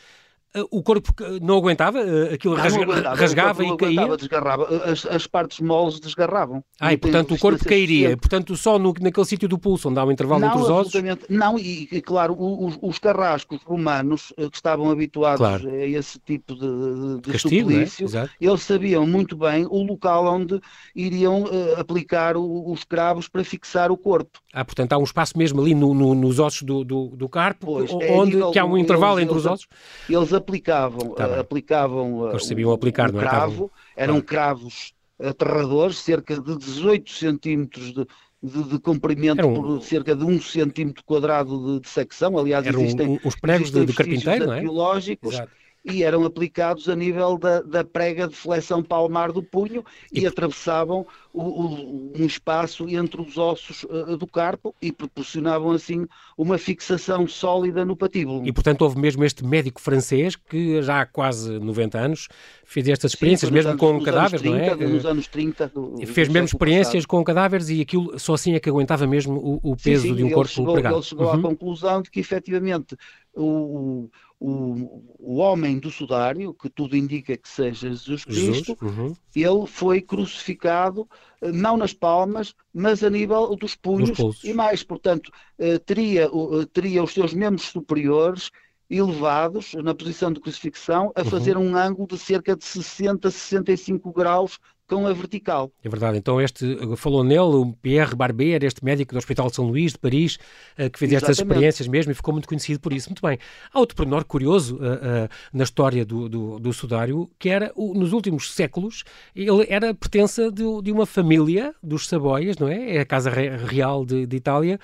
o 0.70 0.82
corpo 0.82 1.12
não 1.42 1.56
aguentava? 1.56 1.98
Eh, 1.98 2.34
aquilo 2.34 2.56
não, 2.56 2.62
rasga, 2.62 2.82
aguentava, 2.82 3.16
rasgava 3.16 3.64
e 3.64 3.76
caía? 3.76 4.16
Desgarrava. 4.16 4.68
As, 4.84 5.04
as, 5.06 5.26
partes 5.26 5.60
moles 5.60 5.98
desgarravam. 5.98 6.62
Ah, 6.78 6.92
e 6.92 6.96
portanto 6.96 7.34
o 7.34 7.38
corpo 7.38 7.64
cairia. 7.64 8.16
Portanto, 8.16 8.56
só 8.56 8.78
no, 8.78 8.94
naquele 9.00 9.26
sítio 9.26 9.48
do 9.48 9.58
pulso, 9.58 9.88
onde 9.88 9.98
há 9.98 10.04
um 10.04 10.12
intervalo 10.12 10.40
não, 10.40 10.48
entre 10.48 10.60
os 10.60 10.70
ossos? 10.70 10.92
Não, 11.28 11.58
e, 11.58 11.88
e 11.90 12.00
claro, 12.00 12.36
os, 12.38 12.78
os, 12.80 12.98
carrascos 12.98 13.60
romanos 13.64 14.32
eh, 14.36 14.48
que 14.48 14.56
estavam 14.56 14.90
habituados 14.90 15.38
claro. 15.38 15.68
a 15.68 15.86
esse 15.86 16.18
tipo 16.20 16.54
de, 16.54 17.20
de 17.20 17.32
Castigo, 17.32 17.70
é? 17.70 17.86
suplício, 17.86 18.18
é? 18.18 18.28
eles 18.40 18.62
sabiam 18.62 19.06
muito 19.06 19.36
bem 19.36 19.66
o 19.66 19.82
local 19.82 20.26
onde 20.26 20.60
iriam 20.94 21.42
uh, 21.42 21.80
aplicar 21.80 22.36
o, 22.36 22.70
os 22.70 22.84
cravos 22.84 23.28
para 23.28 23.42
fixar 23.42 23.90
o 23.90 23.96
corpo. 23.96 24.38
Ah, 24.52 24.64
portanto 24.64 24.92
há 24.92 24.98
um 24.98 25.02
espaço 25.02 25.36
mesmo 25.36 25.60
ali 25.60 25.74
no, 25.74 25.92
no, 25.92 26.14
nos 26.14 26.38
ossos 26.38 26.62
do, 26.62 26.84
do, 26.84 27.08
do 27.08 27.28
carpo, 27.28 27.66
pois, 27.66 27.90
é 27.90 28.12
onde 28.12 28.40
é 28.40 28.50
que 28.52 28.58
há 28.58 28.64
um 28.64 28.78
intervalo 28.78 29.18
eles, 29.18 29.24
entre 29.24 29.36
os 29.36 29.46
ossos? 29.46 29.66
Eles 30.08 30.32
aplicavam, 30.44 31.14
tá 31.14 31.40
aplicavam 31.40 32.30
Eles 32.30 32.46
sabiam 32.46 32.72
aplicar, 32.72 33.12
um, 33.12 33.16
um 33.16 33.20
cravo, 33.20 33.70
é? 33.96 34.04
eram 34.04 34.20
cravos 34.20 34.94
aterradores, 35.18 35.98
cerca 35.98 36.38
de 36.40 36.56
18 36.56 37.10
centímetros 37.10 37.94
de, 37.94 38.06
de, 38.42 38.62
de 38.64 38.78
comprimento 38.78 39.46
um, 39.46 39.54
por 39.54 39.82
cerca 39.82 40.14
de 40.14 40.24
um 40.24 40.40
centímetro 40.40 41.02
quadrado 41.04 41.74
de, 41.74 41.80
de 41.80 41.88
secção. 41.88 42.36
Aliás, 42.38 42.66
existem 42.66 43.08
um, 43.08 43.18
os 43.24 43.34
pregos 43.36 43.68
existem 43.68 43.86
de, 43.86 43.92
de 43.92 43.96
carpinteiro, 43.96 44.46
não 44.46 44.54
é? 44.54 44.60
biológicos. 44.60 45.34
Exato 45.34 45.63
e 45.84 46.02
eram 46.02 46.24
aplicados 46.24 46.88
a 46.88 46.96
nível 46.96 47.36
da, 47.36 47.60
da 47.60 47.84
prega 47.84 48.26
de 48.26 48.34
flexão 48.34 48.82
palmar 48.82 49.32
do 49.32 49.42
punho 49.42 49.84
e, 50.12 50.20
e 50.20 50.26
atravessavam 50.26 51.06
o, 51.32 51.42
o, 51.42 52.12
um 52.16 52.24
espaço 52.24 52.88
entre 52.88 53.20
os 53.20 53.36
ossos 53.36 53.84
uh, 53.84 54.16
do 54.16 54.26
carpo 54.26 54.74
e 54.80 54.90
proporcionavam 54.90 55.72
assim 55.72 56.06
uma 56.38 56.56
fixação 56.56 57.26
sólida 57.26 57.84
no 57.84 57.96
patíbulo. 57.96 58.46
E 58.46 58.52
portanto 58.52 58.82
houve 58.82 58.98
mesmo 58.98 59.24
este 59.24 59.44
médico 59.44 59.80
francês 59.80 60.36
que 60.36 60.80
já 60.80 61.02
há 61.02 61.06
quase 61.06 61.58
90 61.58 61.98
anos 61.98 62.28
fez 62.64 62.88
estas 62.88 63.12
experiências 63.12 63.48
Sim, 63.48 63.54
mesmo 63.54 63.70
anos, 63.72 63.80
com 63.80 64.02
cadáveres, 64.02 64.40
30, 64.40 64.76
não 64.76 64.82
é? 64.82 64.88
Nos 64.88 65.06
anos 65.06 65.26
30. 65.26 65.68
Do, 65.68 66.06
fez 66.06 66.28
mesmo 66.28 66.46
experiências 66.46 67.04
passado. 67.04 67.08
com 67.08 67.24
cadáveres 67.24 67.68
e 67.68 67.80
aquilo 67.80 68.18
só 68.18 68.34
assim 68.34 68.54
é 68.54 68.60
que 68.60 68.70
aguentava 68.70 69.06
mesmo 69.06 69.34
o, 69.34 69.72
o 69.72 69.76
peso 69.76 70.02
sim, 70.02 70.08
sim, 70.08 70.14
de 70.14 70.24
um 70.24 70.30
corpo 70.30 70.50
chegou, 70.50 70.72
pregado. 70.72 70.96
Ele 70.96 71.02
chegou 71.02 71.26
uhum. 71.26 71.32
à 71.32 71.42
conclusão 71.42 72.02
de 72.02 72.10
que 72.10 72.20
efetivamente 72.20 72.96
o, 73.36 74.10
o, 74.38 75.16
o 75.18 75.36
homem 75.36 75.78
do 75.78 75.90
sudário, 75.90 76.54
que 76.54 76.68
tudo 76.68 76.96
indica 76.96 77.36
que 77.36 77.48
seja 77.48 77.88
Jesus 77.88 78.24
Cristo, 78.24 78.76
Jesus, 78.76 78.82
uhum. 78.82 79.16
ele 79.34 79.66
foi 79.66 80.00
crucificado 80.00 81.08
eh, 81.40 81.50
não 81.50 81.76
nas 81.76 81.92
palmas, 81.92 82.54
mas 82.72 83.02
a 83.02 83.10
nível 83.10 83.54
dos 83.56 83.74
punhos 83.74 84.18
e 84.44 84.52
mais, 84.52 84.82
portanto, 84.82 85.32
eh, 85.58 85.78
teria, 85.78 86.24
eh, 86.24 86.66
teria 86.72 87.02
os 87.02 87.12
seus 87.12 87.32
membros 87.32 87.66
superiores 87.66 88.50
elevados 88.88 89.74
na 89.74 89.94
posição 89.94 90.32
de 90.32 90.40
crucifixão 90.40 91.10
a 91.14 91.22
uhum. 91.22 91.30
fazer 91.30 91.56
um 91.56 91.76
ângulo 91.76 92.06
de 92.06 92.18
cerca 92.18 92.54
de 92.54 92.64
60, 92.64 93.30
65 93.30 94.12
graus 94.12 94.58
com 94.86 95.06
a 95.06 95.12
vertical. 95.12 95.72
É 95.82 95.88
verdade. 95.88 96.18
Então, 96.18 96.40
este 96.40 96.76
falou 96.96 97.24
nele, 97.24 97.40
o 97.40 97.72
Pierre 97.80 98.14
Barbier, 98.14 98.62
este 98.64 98.84
médico 98.84 99.14
do 99.14 99.18
Hospital 99.18 99.48
de 99.48 99.56
São 99.56 99.66
Luís, 99.66 99.92
de 99.92 99.98
Paris, 99.98 100.36
uh, 100.78 100.90
que 100.90 100.98
fez 100.98 101.12
Exatamente. 101.12 101.14
estas 101.14 101.38
experiências 101.38 101.88
mesmo 101.88 102.12
e 102.12 102.14
ficou 102.14 102.32
muito 102.32 102.48
conhecido 102.48 102.80
por 102.80 102.92
isso. 102.92 103.08
Muito 103.08 103.22
bem. 103.22 103.38
Há 103.72 103.78
outro 103.78 103.96
pormenor 103.96 104.24
curioso 104.24 104.76
uh, 104.76 104.78
uh, 104.78 105.28
na 105.52 105.64
história 105.64 106.04
do, 106.04 106.28
do, 106.28 106.58
do, 106.58 106.72
sudário, 106.72 107.30
que 107.38 107.48
era, 107.48 107.72
o, 107.74 107.94
nos 107.94 108.12
últimos 108.12 108.52
séculos, 108.52 109.04
ele 109.34 109.66
era 109.68 109.94
pertença 109.94 110.50
de, 110.50 110.64
de, 110.82 110.92
uma 110.92 111.06
família 111.06 111.74
dos 111.82 112.06
Saboias, 112.06 112.58
não 112.58 112.68
é? 112.68 112.96
É 112.96 113.00
a 113.00 113.06
Casa 113.06 113.30
Real 113.30 114.04
de, 114.04 114.26
de 114.26 114.36
Itália. 114.36 114.78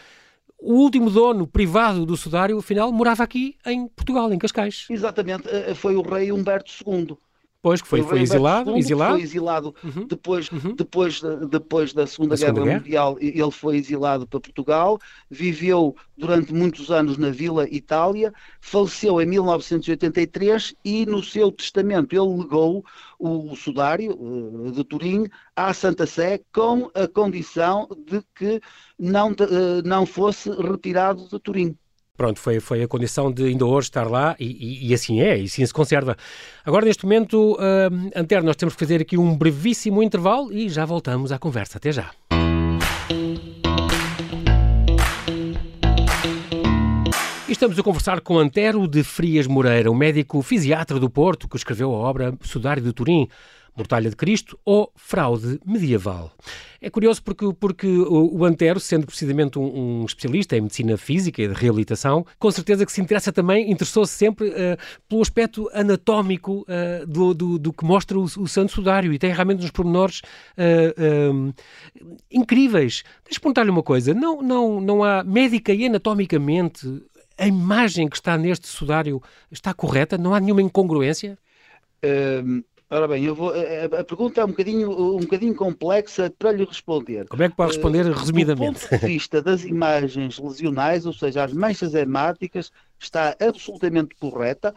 O 0.58 0.74
último 0.74 1.10
dono 1.10 1.46
privado 1.46 2.04
do 2.04 2.16
sudário, 2.16 2.58
afinal, 2.58 2.92
morava 2.92 3.22
aqui 3.22 3.56
em 3.64 3.88
Portugal, 3.88 4.30
em 4.32 4.38
Cascais. 4.38 4.86
Exatamente. 4.90 5.48
Foi 5.74 5.96
o 5.96 6.02
rei 6.02 6.30
Humberto 6.30 6.70
II. 6.86 7.16
Pois, 7.62 7.82
que 7.82 7.88
foi, 7.88 8.02
foi 8.02 8.22
exilado, 8.22 8.74
exilado. 8.74 9.14
Foi 9.14 9.22
exilado 9.22 9.74
uhum. 9.84 10.06
Depois, 10.06 10.50
uhum. 10.50 10.74
Depois, 10.74 11.20
depois 11.50 11.92
da 11.92 12.06
Segunda, 12.06 12.34
Guerra, 12.34 12.48
Segunda 12.48 12.64
Guerra, 12.64 12.78
Mundial, 12.78 13.18
ele 13.20 13.50
foi 13.50 13.76
exilado 13.76 14.26
para 14.26 14.40
Portugal, 14.40 14.98
viveu 15.30 15.94
durante 16.16 16.54
muitos 16.54 16.90
anos 16.90 17.18
na 17.18 17.28
Vila 17.28 17.68
Itália, 17.68 18.32
faleceu 18.62 19.20
em 19.20 19.26
1983 19.26 20.74
e 20.82 21.04
no 21.04 21.22
seu 21.22 21.52
testamento 21.52 22.14
ele 22.14 22.42
legou 22.42 22.82
o, 23.18 23.52
o 23.52 23.56
sudário 23.56 24.16
de 24.72 24.82
Turim 24.84 25.26
à 25.54 25.74
Santa 25.74 26.06
Sé 26.06 26.40
com 26.52 26.90
a 26.94 27.06
condição 27.06 27.86
de 28.06 28.22
que 28.34 28.58
não, 28.98 29.32
uh, 29.32 29.82
não 29.84 30.06
fosse 30.06 30.50
retirado 30.50 31.28
de 31.28 31.38
Turim. 31.38 31.76
Pronto, 32.20 32.38
foi, 32.38 32.60
foi 32.60 32.82
a 32.82 32.86
condição 32.86 33.32
de 33.32 33.44
ainda 33.44 33.64
hoje 33.64 33.88
estar 33.88 34.06
lá 34.06 34.36
e, 34.38 34.44
e, 34.44 34.88
e 34.90 34.92
assim 34.92 35.22
é, 35.22 35.40
e 35.40 35.44
assim 35.44 35.64
se 35.64 35.72
conserva. 35.72 36.14
Agora, 36.66 36.84
neste 36.84 37.04
momento, 37.04 37.54
uh, 37.54 38.10
Antero, 38.14 38.44
nós 38.44 38.56
temos 38.56 38.74
que 38.74 38.80
fazer 38.80 39.00
aqui 39.00 39.16
um 39.16 39.34
brevíssimo 39.34 40.02
intervalo 40.02 40.52
e 40.52 40.68
já 40.68 40.84
voltamos 40.84 41.32
à 41.32 41.38
conversa. 41.38 41.78
Até 41.78 41.90
já. 41.92 42.10
estamos 47.48 47.78
a 47.78 47.82
conversar 47.82 48.20
com 48.20 48.38
Antero 48.38 48.86
de 48.86 49.02
Frias 49.02 49.46
Moreira, 49.46 49.90
o 49.90 49.94
médico 49.94 50.40
fisiatra 50.40 50.98
do 50.98 51.10
Porto 51.10 51.48
que 51.48 51.56
escreveu 51.56 51.94
a 51.94 51.98
obra 51.98 52.34
Sudário 52.42 52.82
de 52.82 52.92
Turim. 52.92 53.28
Mortalha 53.80 54.10
de 54.10 54.16
Cristo 54.16 54.58
ou 54.64 54.92
fraude 54.94 55.58
medieval. 55.64 56.32
É 56.82 56.88
curioso 56.88 57.22
porque, 57.22 57.52
porque 57.58 57.86
o 57.86 58.42
Antero, 58.44 58.80
sendo 58.80 59.06
precisamente 59.06 59.58
um, 59.58 60.00
um 60.00 60.04
especialista 60.06 60.56
em 60.56 60.62
medicina 60.62 60.96
física 60.96 61.42
e 61.42 61.48
de 61.48 61.52
reabilitação, 61.52 62.24
com 62.38 62.50
certeza 62.50 62.86
que 62.86 62.92
se 62.92 63.02
interessa 63.02 63.30
também, 63.30 63.70
interessou-se 63.70 64.14
sempre 64.14 64.48
uh, 64.48 64.78
pelo 65.06 65.20
aspecto 65.20 65.68
anatómico 65.74 66.62
uh, 66.62 67.06
do, 67.06 67.34
do, 67.34 67.58
do, 67.58 67.72
que 67.72 67.84
mostra 67.84 68.18
o, 68.18 68.22
o 68.22 68.48
Santo 68.48 68.72
Sudário 68.72 69.12
e 69.12 69.18
tem 69.18 69.32
realmente 69.32 69.62
uns 69.62 69.70
pormenores 69.70 70.22
uh, 70.56 71.54
incríveis. 72.30 73.02
Deixa-me 73.24 73.42
perguntar-lhe 73.42 73.70
uma 73.70 73.82
coisa: 73.82 74.14
não, 74.14 74.40
não, 74.40 74.80
não 74.80 75.04
há 75.04 75.22
médica 75.22 75.74
e 75.74 75.84
anatomicamente 75.84 76.86
a 77.36 77.46
imagem 77.46 78.08
que 78.08 78.16
está 78.16 78.36
neste 78.36 78.68
sudário 78.68 79.22
está 79.50 79.72
correta? 79.72 80.18
Não 80.18 80.34
há 80.34 80.40
nenhuma 80.40 80.62
incongruência? 80.62 81.38
Um, 82.02 82.62
Ora 82.92 83.06
bem, 83.06 83.24
eu 83.24 83.36
vou, 83.36 83.52
a, 83.52 84.00
a, 84.00 84.04
pergunta 84.04 84.40
é 84.40 84.44
um 84.44 84.48
bocadinho, 84.48 84.90
um 84.90 85.20
bocadinho 85.20 85.54
complexa 85.54 86.28
para 86.36 86.50
lhe 86.50 86.64
responder. 86.64 87.28
Como 87.28 87.40
é 87.40 87.48
que 87.48 87.54
pode 87.54 87.74
responder 87.74 88.04
uh, 88.04 88.12
resumidamente? 88.12 88.80
Do 88.80 88.88
ponto 88.88 89.00
de 89.00 89.06
vista 89.06 89.40
das 89.40 89.62
imagens 89.62 90.40
lesionais, 90.40 91.06
ou 91.06 91.12
seja, 91.12 91.44
as 91.44 91.52
manchas 91.52 91.94
hemáticas, 91.94 92.72
está 92.98 93.36
absolutamente 93.40 94.16
correta, 94.16 94.74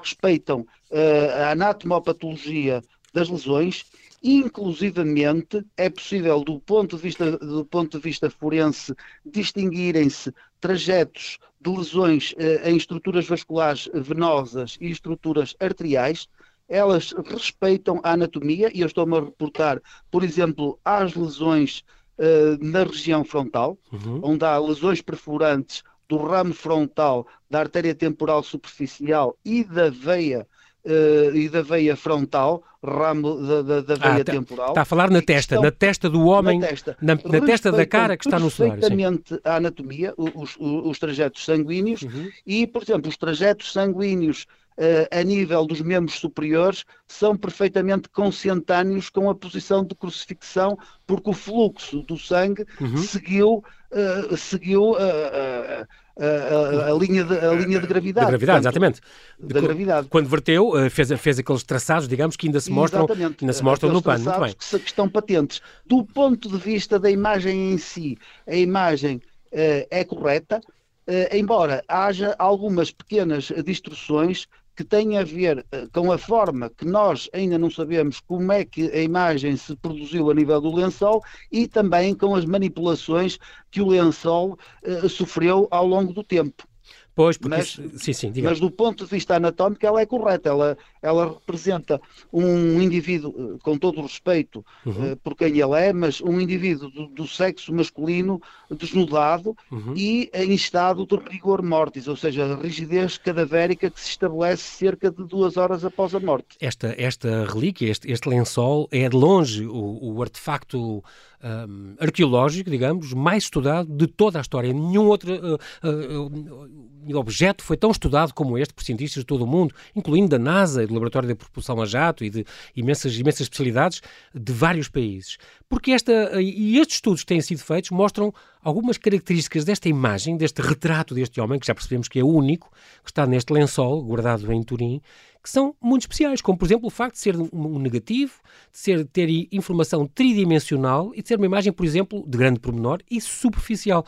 respeitam 0.00 0.66
uh, 0.90 1.42
a 1.44 1.50
anatomopatologia 1.52 2.82
das 3.14 3.28
lesões, 3.28 3.84
inclusivamente 4.20 5.64
é 5.76 5.88
possível, 5.88 6.42
do 6.42 6.58
ponto 6.58 6.96
de 6.96 7.02
vista, 7.02 7.38
do 7.38 7.64
ponto 7.64 7.96
de 7.96 8.02
vista 8.02 8.28
forense, 8.28 8.92
distinguirem-se 9.24 10.34
trajetos 10.60 11.38
de 11.60 11.70
lesões 11.70 12.32
uh, 12.32 12.68
em 12.68 12.76
estruturas 12.76 13.28
vasculares 13.28 13.88
venosas 13.94 14.76
e 14.80 14.90
estruturas 14.90 15.54
arteriais, 15.60 16.28
elas 16.72 17.12
respeitam 17.26 18.00
a 18.02 18.12
anatomia, 18.12 18.70
e 18.74 18.80
eu 18.80 18.86
estou-me 18.86 19.14
a 19.18 19.20
reportar, 19.20 19.78
por 20.10 20.24
exemplo, 20.24 20.78
às 20.82 21.14
lesões 21.14 21.84
uh, 22.18 22.64
na 22.64 22.82
região 22.82 23.22
frontal, 23.22 23.76
uhum. 23.92 24.20
onde 24.22 24.42
há 24.46 24.58
lesões 24.58 25.02
perfurantes 25.02 25.82
do 26.08 26.16
ramo 26.16 26.54
frontal, 26.54 27.26
da 27.50 27.60
artéria 27.60 27.94
temporal 27.94 28.42
superficial 28.42 29.36
e 29.44 29.62
da 29.62 29.90
veia 29.90 30.46
uh, 30.86 31.36
e 31.36 31.46
da 31.50 31.60
veia 31.60 31.94
frontal, 31.94 32.62
ramo 32.82 33.36
da, 33.36 33.62
da, 33.62 33.80
da 33.80 33.94
veia 33.94 34.14
ah, 34.14 34.24
tá, 34.24 34.32
temporal. 34.32 34.68
Está 34.68 34.82
a 34.82 34.84
falar 34.84 35.10
na 35.10 35.22
testa, 35.22 35.54
estão, 35.54 35.62
na 35.62 35.70
testa 35.70 36.10
do 36.10 36.24
homem, 36.26 36.58
na 36.58 36.66
testa, 36.66 36.96
na, 37.00 37.14
na 37.14 37.40
testa 37.40 37.70
da 37.70 37.86
cara 37.86 38.16
que 38.16 38.26
está 38.26 38.38
no 38.38 38.50
solário. 38.50 38.80
Perfeitamente 38.80 39.40
a 39.44 39.56
anatomia, 39.56 40.12
os, 40.16 40.56
os, 40.58 40.86
os 40.86 40.98
trajetos 40.98 41.44
sanguíneos 41.44 42.02
uhum. 42.02 42.28
e, 42.46 42.66
por 42.66 42.82
exemplo, 42.82 43.08
os 43.08 43.16
trajetos 43.16 43.72
sanguíneos 43.72 44.46
Uh, 44.72 45.04
a 45.10 45.22
nível 45.22 45.66
dos 45.66 45.82
membros 45.82 46.18
superiores 46.18 46.86
são 47.06 47.36
perfeitamente 47.36 48.08
consentâneos 48.08 49.10
com 49.10 49.28
a 49.28 49.34
posição 49.34 49.84
de 49.84 49.94
crucifixão, 49.94 50.78
porque 51.06 51.28
o 51.28 51.34
fluxo 51.34 52.00
do 52.04 52.16
sangue 52.16 52.64
uhum. 52.80 52.96
seguiu, 52.96 53.62
uh, 53.92 54.34
seguiu 54.34 54.92
uh, 54.92 55.86
a, 56.18 56.90
a, 56.90 56.94
linha 56.94 57.24
de, 57.24 57.38
a 57.38 57.52
linha 57.54 57.80
de 57.80 57.86
gravidade. 57.86 58.26
De 58.26 58.30
gravidade, 58.32 58.62
Portanto, 58.62 58.64
exatamente. 58.64 59.00
Da 59.38 59.60
gravidade. 59.60 60.08
Quando 60.08 60.28
verteu, 60.28 60.78
eh, 60.78 60.90
fez, 60.90 61.12
fez 61.20 61.38
aqueles 61.38 61.62
traçados, 61.62 62.06
digamos, 62.06 62.36
que 62.36 62.46
ainda 62.46 62.60
se 62.60 62.70
mostram, 62.72 63.06
ainda 63.40 63.52
se 63.52 63.62
mostram 63.62 63.92
no 63.92 64.02
pano. 64.02 64.24
Muito 64.24 64.40
bem. 64.40 64.54
Que, 64.54 64.78
que 64.78 64.86
estão 64.86 65.08
patentes. 65.08 65.60
Do 65.86 66.04
ponto 66.04 66.48
de 66.48 66.58
vista 66.58 66.98
da 66.98 67.10
imagem 67.10 67.72
em 67.72 67.78
si, 67.78 68.18
a 68.46 68.54
imagem 68.54 69.16
uh, 69.16 69.86
é 69.90 70.04
correta, 70.04 70.60
uh, 70.60 71.36
embora 71.36 71.84
haja 71.88 72.34
algumas 72.38 72.90
pequenas 72.90 73.52
distorções 73.64 74.46
que 74.74 74.84
tem 74.84 75.18
a 75.18 75.24
ver 75.24 75.64
eh, 75.70 75.86
com 75.92 76.10
a 76.10 76.18
forma 76.18 76.70
que 76.70 76.84
nós 76.84 77.28
ainda 77.32 77.58
não 77.58 77.70
sabemos 77.70 78.20
como 78.20 78.50
é 78.52 78.64
que 78.64 78.90
a 78.90 79.02
imagem 79.02 79.56
se 79.56 79.76
produziu 79.76 80.30
a 80.30 80.34
nível 80.34 80.60
do 80.60 80.74
lençol 80.74 81.22
e 81.50 81.68
também 81.68 82.14
com 82.14 82.34
as 82.34 82.44
manipulações 82.44 83.38
que 83.70 83.82
o 83.82 83.88
lençol 83.88 84.58
uh, 84.82 85.08
sofreu 85.08 85.68
ao 85.70 85.86
longo 85.86 86.12
do 86.12 86.24
tempo. 86.24 86.66
Pois, 87.14 87.36
porque 87.36 87.56
mas, 87.56 87.66
isso, 87.66 87.98
sim, 87.98 88.12
sim, 88.12 88.32
mas 88.42 88.58
do 88.58 88.70
ponto 88.70 89.04
de 89.04 89.10
vista 89.10 89.36
anatómico 89.36 89.84
ela 89.84 90.00
é 90.00 90.06
correta, 90.06 90.48
ela, 90.48 90.78
ela 91.02 91.34
representa 91.34 92.00
um 92.32 92.80
indivíduo, 92.80 93.34
eh, 93.36 93.58
com 93.62 93.76
todo 93.76 93.98
o 93.98 94.02
respeito 94.02 94.64
uhum. 94.86 95.12
uh, 95.12 95.16
por 95.16 95.34
quem 95.34 95.58
ele 95.58 95.78
é, 95.78 95.92
mas 95.92 96.20
um 96.20 96.40
indivíduo 96.40 96.88
do, 96.90 97.06
do 97.08 97.26
sexo 97.26 97.74
masculino 97.74 98.40
desnudado 98.70 99.56
uhum. 99.70 99.94
e 99.96 100.30
em 100.32 100.52
estado 100.52 101.04
de 101.04 101.16
rigor 101.16 101.62
mortis, 101.62 102.06
ou 102.06 102.16
seja, 102.16 102.44
a 102.44 102.56
rigidez 102.56 103.18
cadavérica 103.18 103.90
que 103.90 104.00
se 104.00 104.10
estabelece 104.10 104.62
cerca 104.62 105.10
de 105.10 105.24
duas 105.24 105.56
horas 105.56 105.84
após 105.84 106.14
a 106.14 106.20
morte. 106.20 106.56
Esta, 106.60 106.94
esta 106.96 107.44
relíquia, 107.46 107.90
este, 107.90 108.10
este 108.10 108.28
lençol, 108.28 108.88
é 108.92 109.08
de 109.08 109.16
longe 109.16 109.66
o, 109.66 110.14
o 110.14 110.22
artefacto 110.22 111.02
um, 111.42 111.94
arqueológico, 111.98 112.70
digamos, 112.70 113.12
mais 113.12 113.44
estudado 113.44 113.88
de 113.92 114.06
toda 114.06 114.38
a 114.38 114.42
história. 114.42 114.72
Nenhum 114.72 115.06
outro 115.06 115.32
uh, 115.32 115.58
uh, 115.84 117.16
objeto 117.18 117.64
foi 117.64 117.76
tão 117.76 117.90
estudado 117.90 118.32
como 118.32 118.56
este 118.56 118.72
por 118.72 118.84
cientistas 118.84 119.22
de 119.22 119.26
todo 119.26 119.44
o 119.44 119.46
mundo, 119.46 119.74
incluindo 119.94 120.28
da 120.28 120.38
NASA, 120.38 120.84
do 120.92 120.94
Laboratório 120.94 121.28
de 121.28 121.34
Propulsão 121.34 121.80
a 121.80 121.86
Jato 121.86 122.24
e 122.24 122.30
de 122.30 122.44
imensas, 122.76 123.14
imensas 123.18 123.42
especialidades 123.42 124.00
de 124.34 124.52
vários 124.52 124.88
países. 124.88 125.38
Porque 125.68 125.92
esta, 125.92 126.40
e 126.40 126.78
estes 126.78 126.96
estudos 126.96 127.20
que 127.20 127.26
têm 127.26 127.40
sido 127.40 127.58
feitos 127.58 127.90
mostram 127.90 128.32
algumas 128.62 128.98
características 128.98 129.64
desta 129.64 129.88
imagem, 129.88 130.36
deste 130.36 130.60
retrato 130.60 131.14
deste 131.14 131.40
homem, 131.40 131.58
que 131.58 131.66
já 131.66 131.74
percebemos 131.74 132.08
que 132.08 132.18
é 132.18 132.22
o 132.22 132.28
único, 132.28 132.70
que 133.02 133.10
está 133.10 133.26
neste 133.26 133.52
lençol 133.52 134.02
guardado 134.02 134.52
em 134.52 134.62
Turim, 134.62 135.00
que 135.42 135.50
são 135.50 135.74
muito 135.80 136.02
especiais, 136.02 136.40
como 136.40 136.56
por 136.56 136.66
exemplo 136.66 136.86
o 136.86 136.90
facto 136.90 137.14
de 137.14 137.20
ser 137.20 137.36
um 137.36 137.78
negativo, 137.78 138.34
de 138.70 138.78
ser, 138.78 139.04
ter 139.06 139.28
informação 139.50 140.06
tridimensional 140.06 141.12
e 141.14 141.22
de 141.22 141.28
ser 141.28 141.36
uma 141.36 141.46
imagem, 141.46 141.72
por 141.72 141.84
exemplo, 141.84 142.24
de 142.26 142.38
grande 142.38 142.60
pormenor 142.60 143.00
e 143.10 143.20
superficial 143.20 144.06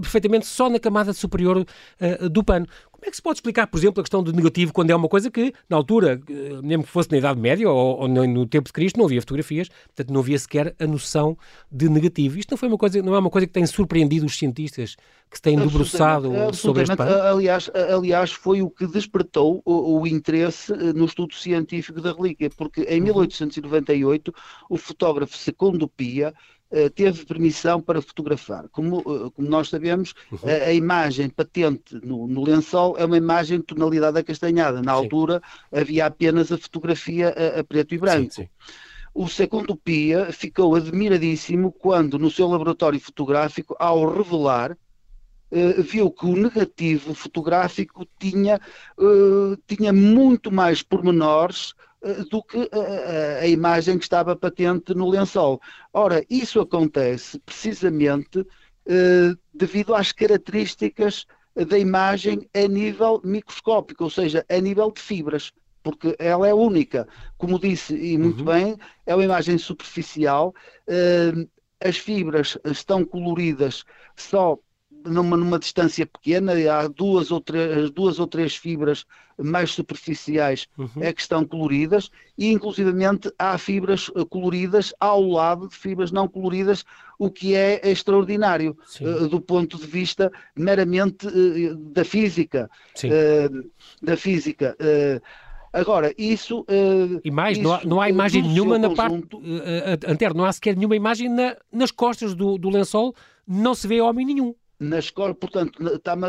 perfeitamente 0.00 0.46
só 0.46 0.68
na 0.68 0.78
camada 0.78 1.12
superior 1.12 1.58
uh, 1.58 2.28
do 2.28 2.42
pano. 2.42 2.66
Como 2.90 3.04
é 3.04 3.10
que 3.10 3.16
se 3.16 3.22
pode 3.22 3.36
explicar, 3.36 3.66
por 3.66 3.78
exemplo, 3.78 4.00
a 4.00 4.04
questão 4.04 4.22
do 4.22 4.32
negativo 4.32 4.72
quando 4.72 4.90
é 4.90 4.96
uma 4.96 5.08
coisa 5.08 5.30
que, 5.30 5.52
na 5.68 5.76
altura, 5.76 6.20
uh, 6.28 6.66
mesmo 6.66 6.84
que 6.84 6.90
fosse 6.90 7.10
na 7.10 7.18
Idade 7.18 7.38
Média 7.38 7.68
ou, 7.68 8.00
ou, 8.00 8.08
no 8.08 8.46
tempo 8.46 8.66
de 8.66 8.72
Cristo, 8.72 8.98
não 8.98 9.04
havia 9.04 9.20
fotografias, 9.20 9.68
portanto 9.68 10.12
não 10.12 10.20
havia 10.20 10.38
sequer 10.38 10.74
a 10.78 10.86
noção 10.86 11.36
de 11.70 11.88
negativo. 11.88 12.38
Isto 12.38 12.52
não, 12.52 12.58
foi 12.58 12.68
uma 12.68 12.78
coisa, 12.78 13.02
não 13.02 13.14
é 13.14 13.18
uma 13.18 13.30
coisa 13.30 13.46
que 13.46 13.52
tem 13.52 13.66
surpreendido 13.66 14.24
os 14.26 14.36
cientistas 14.36 14.96
que 15.30 15.36
se 15.36 15.42
têm 15.42 15.58
debruçado 15.58 16.32
sobre 16.54 16.82
este 16.84 16.96
pano? 16.96 17.22
Aliás, 17.22 17.70
aliás, 17.74 18.32
foi 18.32 18.62
o 18.62 18.70
que 18.70 18.86
despertou 18.86 19.60
o, 19.64 20.00
o, 20.00 20.06
interesse 20.06 20.72
eh, 20.72 20.92
no 20.92 21.04
estudo 21.04 21.34
científico 21.34 22.00
da 22.00 22.12
relíquia, 22.12 22.50
porque 22.56 22.82
em 22.82 23.00
1898 23.00 24.28
uhum. 24.28 24.34
o 24.70 24.76
fotógrafo 24.76 25.36
Secondo 25.36 25.88
Pia 25.88 26.28
eh, 26.28 26.65
teve 26.94 27.24
permissão 27.24 27.80
para 27.80 28.02
fotografar. 28.02 28.68
Como, 28.70 28.98
eh, 29.00 29.30
como 29.34 29.48
nós 29.48 29.68
sabemos, 29.68 30.14
uhum. 30.30 30.38
a, 30.44 30.68
a, 30.68 30.72
imagem 30.72 31.28
patente 31.28 31.94
no, 32.02 32.26
no, 32.26 32.44
lençol 32.44 32.96
é 32.98 33.04
uma 33.04 33.16
imagem 33.16 33.58
de 33.58 33.64
tonalidade 33.64 34.18
acastanhada. 34.18 34.82
Na 34.82 34.92
sim. 34.94 34.98
altura 34.98 35.42
havia 35.72 36.06
apenas 36.06 36.50
a 36.50 36.58
fotografia 36.58 37.28
a, 37.28 37.60
a 37.60 37.64
preto 37.64 37.94
e 37.94 37.98
branco. 37.98 38.32
Sim, 38.32 38.42
sim. 38.42 38.48
O 39.14 39.28
segundo 39.28 39.76
Pia 39.76 40.30
ficou 40.32 40.74
admiradíssimo 40.74 41.72
quando, 41.72 42.18
no 42.18 42.30
seu 42.30 42.48
laboratório 42.48 43.00
fotográfico, 43.00 43.74
ao 43.78 44.14
revelar 44.14 44.76
viu 45.78 46.10
que 46.10 46.26
o 46.26 46.36
negativo 46.36 47.14
fotográfico 47.14 48.04
tinha, 48.18 48.60
tinha 49.66 49.92
muito 49.92 50.50
mais 50.50 50.82
pormenores 50.82 51.72
eh, 51.95 51.95
do 52.30 52.42
que 52.42 52.68
a, 52.72 53.40
a, 53.42 53.46
imagem 53.46 53.98
que 53.98 54.04
estava 54.04 54.36
patente 54.36 54.94
no 54.94 55.08
lençol. 55.08 55.60
Ora, 55.92 56.24
isso 56.30 56.60
acontece 56.60 57.38
precisamente 57.40 58.46
eh, 58.86 59.34
devido 59.52 59.94
às 59.94 60.12
características 60.12 61.26
da 61.54 61.78
imagem 61.78 62.48
a 62.54 62.68
nível 62.68 63.20
microscópico, 63.24 64.04
ou 64.04 64.10
seja, 64.10 64.44
a 64.48 64.60
nível 64.60 64.92
de 64.92 65.00
fibras, 65.00 65.52
porque 65.82 66.14
ela 66.18 66.46
é 66.46 66.54
única. 66.54 67.08
Como 67.38 67.58
disse, 67.58 67.94
e 67.96 68.18
muito 68.18 68.40
uhum. 68.40 68.44
bem, 68.44 68.76
é 69.06 69.14
uma 69.14 69.24
imagem 69.24 69.58
superficial. 69.58 70.54
Eh, 70.86 71.46
as 71.80 71.96
fibras 71.96 72.58
estão 72.64 73.04
coloridas 73.04 73.84
só 74.16 74.58
numa, 75.06 75.36
numa 75.36 75.58
distância 75.58 76.06
pequena, 76.06 76.52
há 76.70 76.88
duas 76.88 77.30
ou, 77.30 77.40
três, 77.40 77.90
duas 77.90 78.18
ou 78.18 78.26
três 78.26 78.56
fibras 78.56 79.04
mais 79.38 79.70
superficiais 79.70 80.66
uhum. 80.78 80.88
é 81.02 81.12
que 81.12 81.20
estão 81.20 81.44
coloridas 81.44 82.10
e 82.38 82.50
inclusivamente 82.50 83.30
há 83.38 83.58
fibras 83.58 84.10
eh, 84.16 84.24
coloridas 84.24 84.94
ao 84.98 85.22
lado 85.22 85.68
de 85.68 85.76
fibras 85.76 86.10
não 86.10 86.26
coloridas, 86.26 86.84
o 87.18 87.30
que 87.30 87.54
é 87.54 87.80
extraordinário 87.88 88.76
uh, 89.00 89.28
do 89.28 89.40
ponto 89.40 89.78
de 89.78 89.86
vista 89.86 90.32
meramente 90.54 91.26
uh, 91.26 91.76
da 91.76 92.04
física. 92.04 92.70
Uh, 93.04 93.70
da 94.02 94.16
física. 94.16 94.76
Agora, 95.76 96.14
isso. 96.16 96.60
Uh, 96.60 97.20
e 97.22 97.30
mais, 97.30 97.58
isso, 97.58 97.66
não, 97.66 97.74
há, 97.74 97.84
não 97.84 98.00
há 98.00 98.08
imagem 98.08 98.42
nenhuma 98.42 98.78
na 98.78 98.88
conjunto, 98.88 99.38
parte. 99.38 100.06
Uh, 100.08 100.10
Antero, 100.10 100.34
não 100.34 100.46
há 100.46 100.52
sequer 100.52 100.74
nenhuma 100.74 100.96
imagem 100.96 101.28
na, 101.28 101.54
nas 101.70 101.90
costas 101.90 102.34
do, 102.34 102.56
do 102.56 102.70
lençol, 102.70 103.14
não 103.46 103.74
se 103.74 103.86
vê 103.86 104.00
homem 104.00 104.24
nenhum 104.24 104.54
na 104.78 104.98
escola, 104.98 105.34
portanto, 105.34 105.78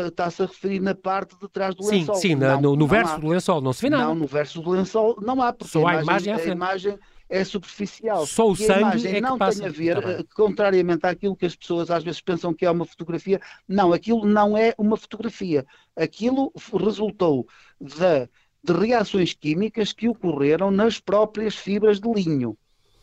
está-se 0.06 0.42
a 0.42 0.46
referir 0.46 0.80
na 0.80 0.94
parte 0.94 1.38
de 1.38 1.48
trás 1.48 1.74
do 1.74 1.86
lençol. 1.86 2.14
Sim, 2.14 2.20
sim, 2.20 2.34
não, 2.34 2.60
no, 2.60 2.76
no 2.76 2.86
verso 2.86 3.14
há. 3.14 3.18
do 3.18 3.28
lençol, 3.28 3.60
não 3.60 3.72
se 3.72 3.82
vê 3.82 3.90
nada. 3.90 4.04
Não, 4.04 4.14
no 4.14 4.26
verso 4.26 4.62
do 4.62 4.70
lençol 4.70 5.18
não 5.20 5.42
há, 5.42 5.52
porque 5.52 5.70
Só 5.70 5.86
a 5.86 6.02
imagem, 6.02 6.32
a 6.32 6.44
imagem 6.44 6.98
é 7.28 7.44
superficial. 7.44 8.26
Só 8.26 8.48
o 8.48 8.56
sangue 8.56 8.72
a 8.72 8.80
imagem 8.80 9.16
é 9.16 9.20
não 9.20 9.36
passa. 9.36 9.60
tem 9.60 9.68
a 9.68 9.70
ver, 9.70 10.00
tá 10.02 10.24
contrariamente 10.34 11.06
àquilo 11.06 11.36
que 11.36 11.44
as 11.44 11.54
pessoas 11.54 11.90
às 11.90 12.02
vezes 12.02 12.20
pensam 12.20 12.54
que 12.54 12.64
é 12.64 12.70
uma 12.70 12.86
fotografia, 12.86 13.40
não, 13.68 13.92
aquilo 13.92 14.24
não 14.24 14.56
é 14.56 14.74
uma 14.78 14.96
fotografia. 14.96 15.66
Aquilo 15.94 16.50
resultou 16.72 17.46
de, 17.78 18.28
de 18.64 18.72
reações 18.72 19.34
químicas 19.34 19.92
que 19.92 20.08
ocorreram 20.08 20.70
nas 20.70 20.98
próprias 20.98 21.54
fibras 21.54 22.00
de 22.00 22.10
linho. 22.10 22.56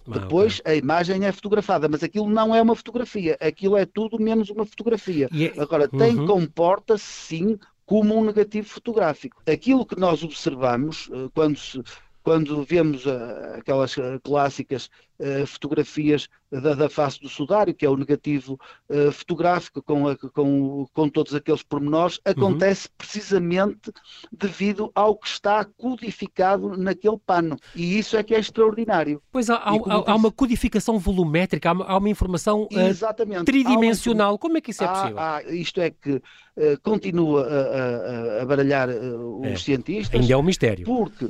Ah, 0.08 0.20
Depois 0.20 0.60
okay. 0.60 0.74
a 0.74 0.76
imagem 0.76 1.26
é 1.26 1.32
fotografada, 1.32 1.88
mas 1.88 2.04
aquilo 2.04 2.30
não 2.30 2.54
é 2.56 2.62
uma 2.62 2.76
fotografia, 2.76 3.38
aquilo 3.40 3.76
é 3.78 3.86
tudo 3.86 4.20
menos 4.20 4.50
uma 4.50 4.66
fotografia. 4.66 5.30
É... 5.34 5.60
Agora, 5.62 5.88
tem, 5.88 6.18
uhum. 6.18 6.28
comporta-se 6.28 7.04
sim 7.04 7.60
como 7.86 8.18
um 8.18 8.24
negativo 8.24 8.68
fotográfico. 8.68 9.42
Aquilo 9.48 9.86
que 9.86 10.00
nós 10.00 10.24
observamos 10.24 11.10
eh, 11.12 11.30
quando 11.34 11.58
se 11.58 11.82
quando 12.26 12.64
vemos 12.64 13.06
uh, 13.06 13.60
aquelas 13.60 13.96
uh, 13.98 14.20
clássicas 14.24 14.90
uh, 15.20 15.46
fotografias 15.46 16.28
da, 16.52 16.74
da, 16.74 16.90
face 16.90 17.22
do 17.22 17.30
sudário, 17.30 17.72
que 17.72 17.86
é 17.86 17.90
o 17.90 17.96
negativo 17.96 18.58
fotográfico 19.12 19.82
com, 19.82 20.16
com, 20.34 20.88
com, 20.94 21.10
todos 21.10 21.36
aqueles 21.36 21.62
pormenores, 21.62 22.16
uhum. 22.18 22.32
acontece 22.32 22.88
uhum. 22.88 22.94
precisamente 22.98 23.92
devido 24.32 24.90
ao 24.96 25.18
que 25.18 25.28
está 25.28 25.66
codificado 25.66 26.78
naquele 26.78 27.18
pano. 27.18 27.58
E 27.76 28.00
isso 28.00 28.16
é 28.16 28.24
que 28.24 28.34
é 28.34 28.40
extraordinário. 28.40 29.22
Pois 29.32 29.50
há, 29.50 29.56
há, 29.56 29.72
há 30.08 30.16
uma 30.16 30.32
codificação 30.32 30.98
volumétrica, 30.98 31.72
há, 31.72 31.74
há 31.74 31.98
uma 31.98 32.10
informação 32.10 32.70
tridimensional. 33.46 34.34
Uma... 34.34 34.40
Como 34.40 34.58
é 34.58 34.62
que 34.62 34.72
isso 34.72 34.84
é 34.84 34.88
possível? 34.88 35.20
Há, 35.20 35.44
isto 35.44 35.82
é 35.82 35.90
que 35.90 36.22
continua 36.82 37.46
a 38.42 38.46
baralhar 38.46 38.88
os 38.90 39.46
é. 39.46 39.56
cientistas. 39.58 40.22
Ainda 40.22 40.34
é 40.34 40.38
um 40.38 40.44
mistério. 40.44 40.86
Porque 40.86 41.30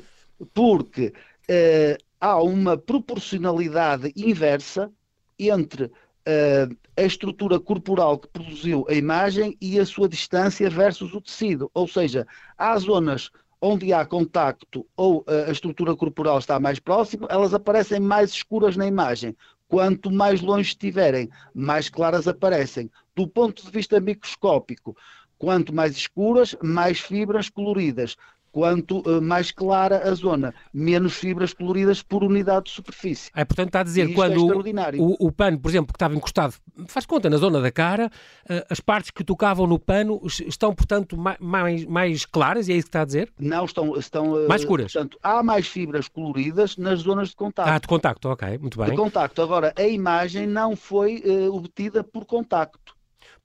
porque 0.53 1.13
uh, 1.49 2.03
há 2.19 2.41
uma 2.41 2.77
proporcionalidade 2.77 4.11
inversa 4.15 4.91
entre 5.37 5.85
uh, 5.85 6.75
a 6.97 7.01
estrutura 7.03 7.59
corporal 7.59 8.17
que 8.17 8.27
produziu 8.27 8.85
a 8.89 8.93
imagem 8.93 9.57
e 9.61 9.79
a 9.79 9.85
sua 9.85 10.07
distância 10.07 10.69
versus 10.69 11.13
o 11.13 11.21
tecido. 11.21 11.69
Ou 11.73 11.87
seja, 11.87 12.25
há 12.57 12.77
zonas 12.77 13.29
onde 13.61 13.93
há 13.93 14.05
contacto 14.05 14.85
ou 14.95 15.19
uh, 15.21 15.47
a 15.47 15.51
estrutura 15.51 15.95
corporal 15.95 16.39
está 16.39 16.59
mais 16.59 16.79
próxima, 16.79 17.27
elas 17.29 17.53
aparecem 17.53 17.99
mais 17.99 18.31
escuras 18.31 18.75
na 18.75 18.87
imagem. 18.87 19.35
Quanto 19.67 20.11
mais 20.11 20.41
longe 20.41 20.69
estiverem, 20.69 21.29
mais 21.53 21.89
claras 21.89 22.27
aparecem. 22.27 22.89
Do 23.15 23.27
ponto 23.27 23.65
de 23.65 23.71
vista 23.71 23.99
microscópico, 23.99 24.95
quanto 25.39 25.73
mais 25.73 25.95
escuras, 25.95 26.55
mais 26.61 26.99
fibras 26.99 27.49
coloridas 27.49 28.15
quanto 28.55 28.99
uh, 28.99 29.21
mais 29.21 29.51
clara 29.51 30.09
a 30.09 30.13
zona, 30.13 30.55
menos 30.73 31.15
fibras 31.15 31.53
coloridas 31.53 32.01
por 32.01 32.23
unidade 32.23 32.67
de 32.67 32.71
superfície. 32.71 33.29
É, 33.35 33.43
portanto, 33.43 33.67
está 33.67 33.81
a 33.81 33.83
dizer, 33.83 34.13
quando 34.13 34.49
é 34.49 34.97
o, 34.97 35.13
o, 35.19 35.29
pano, 35.29 35.59
por 35.59 35.67
exemplo, 35.67 35.87
que 35.91 35.97
estava 35.97 36.15
encostado, 36.15 36.53
faz 36.87 37.05
conta, 37.05 37.29
na 37.29 37.35
zona 37.35 37.59
da 37.59 37.69
cara, 37.69 38.09
uh, 38.49 38.65
as 38.69 38.79
partes 38.79 39.11
que 39.11 39.25
tocavam 39.25 39.67
no 39.67 39.77
pano 39.77 40.21
estão, 40.47 40.73
portanto, 40.73 41.17
mais, 41.37 41.83
mais 41.83 42.25
claras, 42.25 42.69
e 42.69 42.71
é 42.71 42.77
isso 42.77 42.85
que 42.85 42.89
está 42.91 43.01
a 43.01 43.05
dizer? 43.05 43.29
Não, 43.37 43.65
estão... 43.65 43.97
estão 43.97 44.31
uh, 44.31 44.47
mais 44.47 44.61
escuras? 44.61 44.93
Portanto, 44.93 45.19
há 45.21 45.43
mais 45.43 45.67
fibras 45.67 46.07
coloridas 46.07 46.77
nas 46.77 46.99
zonas 46.99 47.31
de 47.31 47.35
contacto. 47.35 47.69
Ah, 47.69 47.77
de 47.77 47.87
contacto, 47.89 48.29
ok, 48.29 48.57
muito 48.57 48.77
bem. 48.77 48.89
De 48.89 48.95
contacto. 48.95 49.41
Agora, 49.41 49.73
a 49.75 49.83
imagem 49.83 50.47
não 50.47 50.77
foi 50.77 51.21
obtida 51.51 52.05
por 52.05 52.23
contacto. 52.23 52.94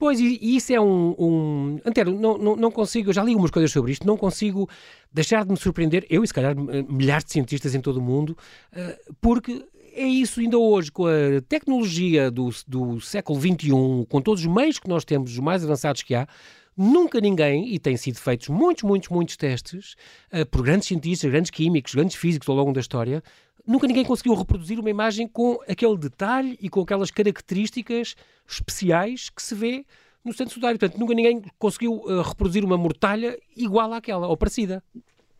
Pois, 0.00 0.18
e, 0.18 0.38
isso 0.56 0.72
é 0.72 0.80
um. 0.80 1.14
um... 1.18 1.80
Antero, 1.84 2.18
não, 2.18 2.38
não, 2.38 2.56
não 2.56 2.70
consigo, 2.70 3.10
eu 3.10 3.12
já 3.12 3.22
li 3.22 3.32
algumas 3.32 3.50
coisas 3.50 3.70
sobre 3.70 3.92
isto, 3.92 4.06
não 4.06 4.16
consigo 4.16 4.66
deixar 5.12 5.44
de 5.44 5.50
me 5.50 5.58
surpreender, 5.58 6.06
eu 6.08 6.24
e 6.24 6.26
se 6.26 6.32
calhar 6.32 6.56
milhares 6.88 7.26
de 7.26 7.32
cientistas 7.32 7.74
em 7.74 7.82
todo 7.82 7.98
o 7.98 8.00
mundo, 8.00 8.34
eh, 8.72 8.98
porque 9.20 9.62
é 9.92 10.06
isso 10.06 10.40
ainda 10.40 10.56
hoje, 10.56 10.90
com 10.90 11.04
a 11.04 11.42
tecnologia 11.46 12.30
do, 12.30 12.48
do 12.66 12.98
século 13.02 13.38
XXI, 13.38 14.06
com 14.08 14.22
todos 14.22 14.40
os 14.40 14.50
meios 14.50 14.78
que 14.78 14.88
nós 14.88 15.04
temos, 15.04 15.32
os 15.32 15.38
mais 15.38 15.62
avançados 15.62 16.02
que 16.02 16.14
há, 16.14 16.26
nunca 16.74 17.20
ninguém, 17.20 17.74
e 17.74 17.78
têm 17.78 17.98
sido 17.98 18.16
feitos 18.16 18.48
muitos, 18.48 18.84
muitos, 18.84 19.10
muitos 19.10 19.36
testes 19.36 19.96
uh, 20.32 20.46
por 20.46 20.62
grandes 20.62 20.88
cientistas, 20.88 21.30
grandes 21.30 21.50
químicos, 21.50 21.94
grandes 21.94 22.16
físicos 22.16 22.48
ao 22.48 22.56
longo 22.56 22.72
da 22.72 22.80
história, 22.80 23.22
nunca 23.66 23.86
ninguém 23.86 24.04
conseguiu 24.04 24.34
reproduzir 24.34 24.78
uma 24.78 24.90
imagem 24.90 25.26
com 25.26 25.58
aquele 25.68 25.96
detalhe 25.96 26.58
e 26.60 26.68
com 26.68 26.80
aquelas 26.80 27.10
características 27.10 28.14
especiais 28.48 29.30
que 29.30 29.42
se 29.42 29.54
vê 29.54 29.84
no 30.24 30.32
centro 30.32 30.54
sudário. 30.54 30.78
Portanto, 30.78 30.98
nunca 30.98 31.14
ninguém 31.14 31.42
conseguiu 31.58 31.94
uh, 31.94 32.22
reproduzir 32.22 32.64
uma 32.64 32.76
mortalha 32.76 33.38
igual 33.56 33.92
àquela, 33.92 34.26
ou 34.26 34.36
parecida. 34.36 34.82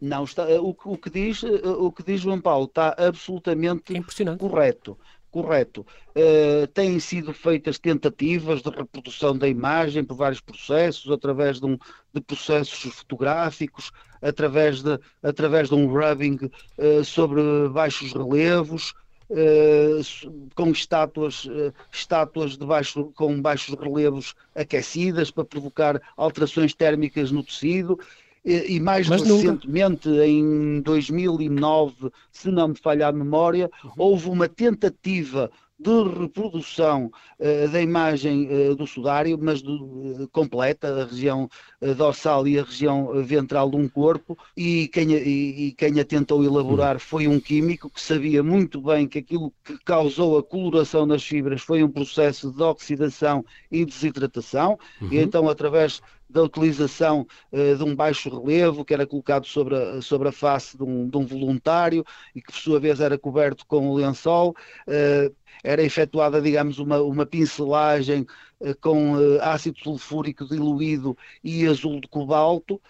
Não, 0.01 0.25
está, 0.25 0.51
eh, 0.51 0.59
o, 0.59 0.75
o, 0.85 0.97
que 0.97 1.11
diz, 1.11 1.45
eh, 1.45 1.69
o 1.69 1.93
que 1.93 2.03
diz 2.03 2.23
João 2.23 2.41
Paulo 2.41 2.65
está 2.65 2.95
absolutamente 2.97 3.95
é 3.95 4.37
correto. 4.37 4.99
Correto. 5.31 5.87
Uh, 6.09 6.67
têm 6.69 6.99
sido 6.99 7.33
feitas 7.33 7.79
tentativas 7.79 8.63
de 8.63 8.71
reprodução 8.71 9.37
da 9.37 9.49
imagem 9.49 10.05
por 10.05 10.17
vários 10.17 10.41
processos, 10.41 11.11
através 11.11 11.61
de, 11.61 11.67
um, 11.67 11.79
de 12.13 12.21
processos 12.21 12.93
fotográficos, 12.95 13.93
através 14.21 14.83
de, 14.83 14.99
através 15.23 15.69
de 15.69 15.77
um 15.77 15.87
rubbing 15.87 16.51
uh, 16.79 17.05
sobre 17.05 17.41
baixos 17.69 18.13
relevos, 18.13 18.93
uh, 19.31 20.51
com 20.57 20.71
estátuas, 20.71 21.47
estátuas 21.93 22.57
de 22.57 22.67
baixo, 22.67 23.13
com 23.15 23.41
baixos 23.41 23.77
relevos 23.79 24.35
aquecidas 24.53 25.31
para 25.31 25.45
provocar 25.45 26.03
alterações 26.17 26.75
térmicas 26.75 27.31
no 27.31 27.45
tecido. 27.45 28.01
E, 28.45 28.77
e 28.77 28.81
mais 28.81 29.09
Mas 29.09 29.23
recentemente, 29.23 30.09
nunca... 30.09 30.27
em 30.27 30.81
2009, 30.81 32.11
se 32.33 32.51
não 32.51 32.69
me 32.69 32.77
falha 32.77 33.09
a 33.09 33.13
memória, 33.13 33.71
uhum. 33.85 33.91
houve 33.99 34.29
uma 34.29 34.49
tentativa 34.49 35.51
de 35.81 36.21
reprodução 36.21 37.11
uh, 37.39 37.69
da 37.71 37.81
imagem 37.81 38.49
uh, 38.51 38.77
do 38.77 38.87
sudário, 38.87 39.39
mas 39.41 39.63
uh, 39.63 40.29
completa, 40.31 40.89
a 40.89 41.07
região 41.07 41.49
dorsal 41.97 42.47
e 42.47 42.59
a 42.59 42.63
região 42.63 43.11
ventral 43.25 43.71
de 43.71 43.77
um 43.77 43.89
corpo, 43.89 44.37
e 44.55 44.89
quem, 44.89 45.13
e, 45.13 45.69
e 45.69 45.73
quem 45.73 45.99
a 45.99 46.05
tentou 46.05 46.45
elaborar 46.45 46.97
uhum. 46.97 47.01
foi 47.01 47.27
um 47.27 47.41
químico 47.41 47.89
que 47.89 48.01
sabia 48.01 48.43
muito 48.43 48.83
bem 48.83 49.09
que 49.09 49.19
aquilo 49.19 49.51
que 49.65 49.79
causou 49.83 50.37
a 50.37 50.43
coloração 50.43 51.09
das 51.09 51.25
fibras 51.25 51.63
foi 51.63 51.83
um 51.83 51.89
processo 51.89 52.53
de 52.53 52.63
oxidação 52.63 53.43
e 53.73 53.83
desidratação, 53.85 54.79
uhum. 55.01 55.09
e 55.11 55.19
então 55.19 55.49
através 55.49 56.03
da 56.31 56.43
utilização 56.43 57.27
uh, 57.53 57.77
de 57.77 57.85
um 57.85 57.95
baixo 57.95 58.31
relevo 58.31 58.85
que 58.85 58.95
era 58.95 59.07
colocado 59.07 59.47
sobre 59.47 59.77
a, 59.77 60.01
sobre 60.03 60.29
a 60.29 60.33
face 60.33 60.77
de 60.77 60.83
um, 60.83 61.09
de 61.09 61.17
um, 61.17 61.27
voluntário 61.27 62.05
e 62.35 62.41
que 62.41 62.53
por 62.53 62.59
sua 62.59 62.81
vez 62.81 63.01
era 63.01 63.19
coberto 63.19 63.67
com 63.67 63.89
o 63.89 63.95
lençol. 63.95 64.55
Uh, 64.87 65.35
era 65.63 65.83
efetuada, 65.83 66.41
digamos, 66.41 66.79
uma, 66.79 67.01
uma 67.03 67.27
pincelagem 67.27 68.27
uh, 68.61 68.75
com 68.81 69.15
ácido 69.43 69.79
sulfúrico 69.79 70.47
diluído 70.47 71.17
e 71.45 71.67
azul 71.67 72.01
de 72.01 72.09
cobalto. 72.09 72.81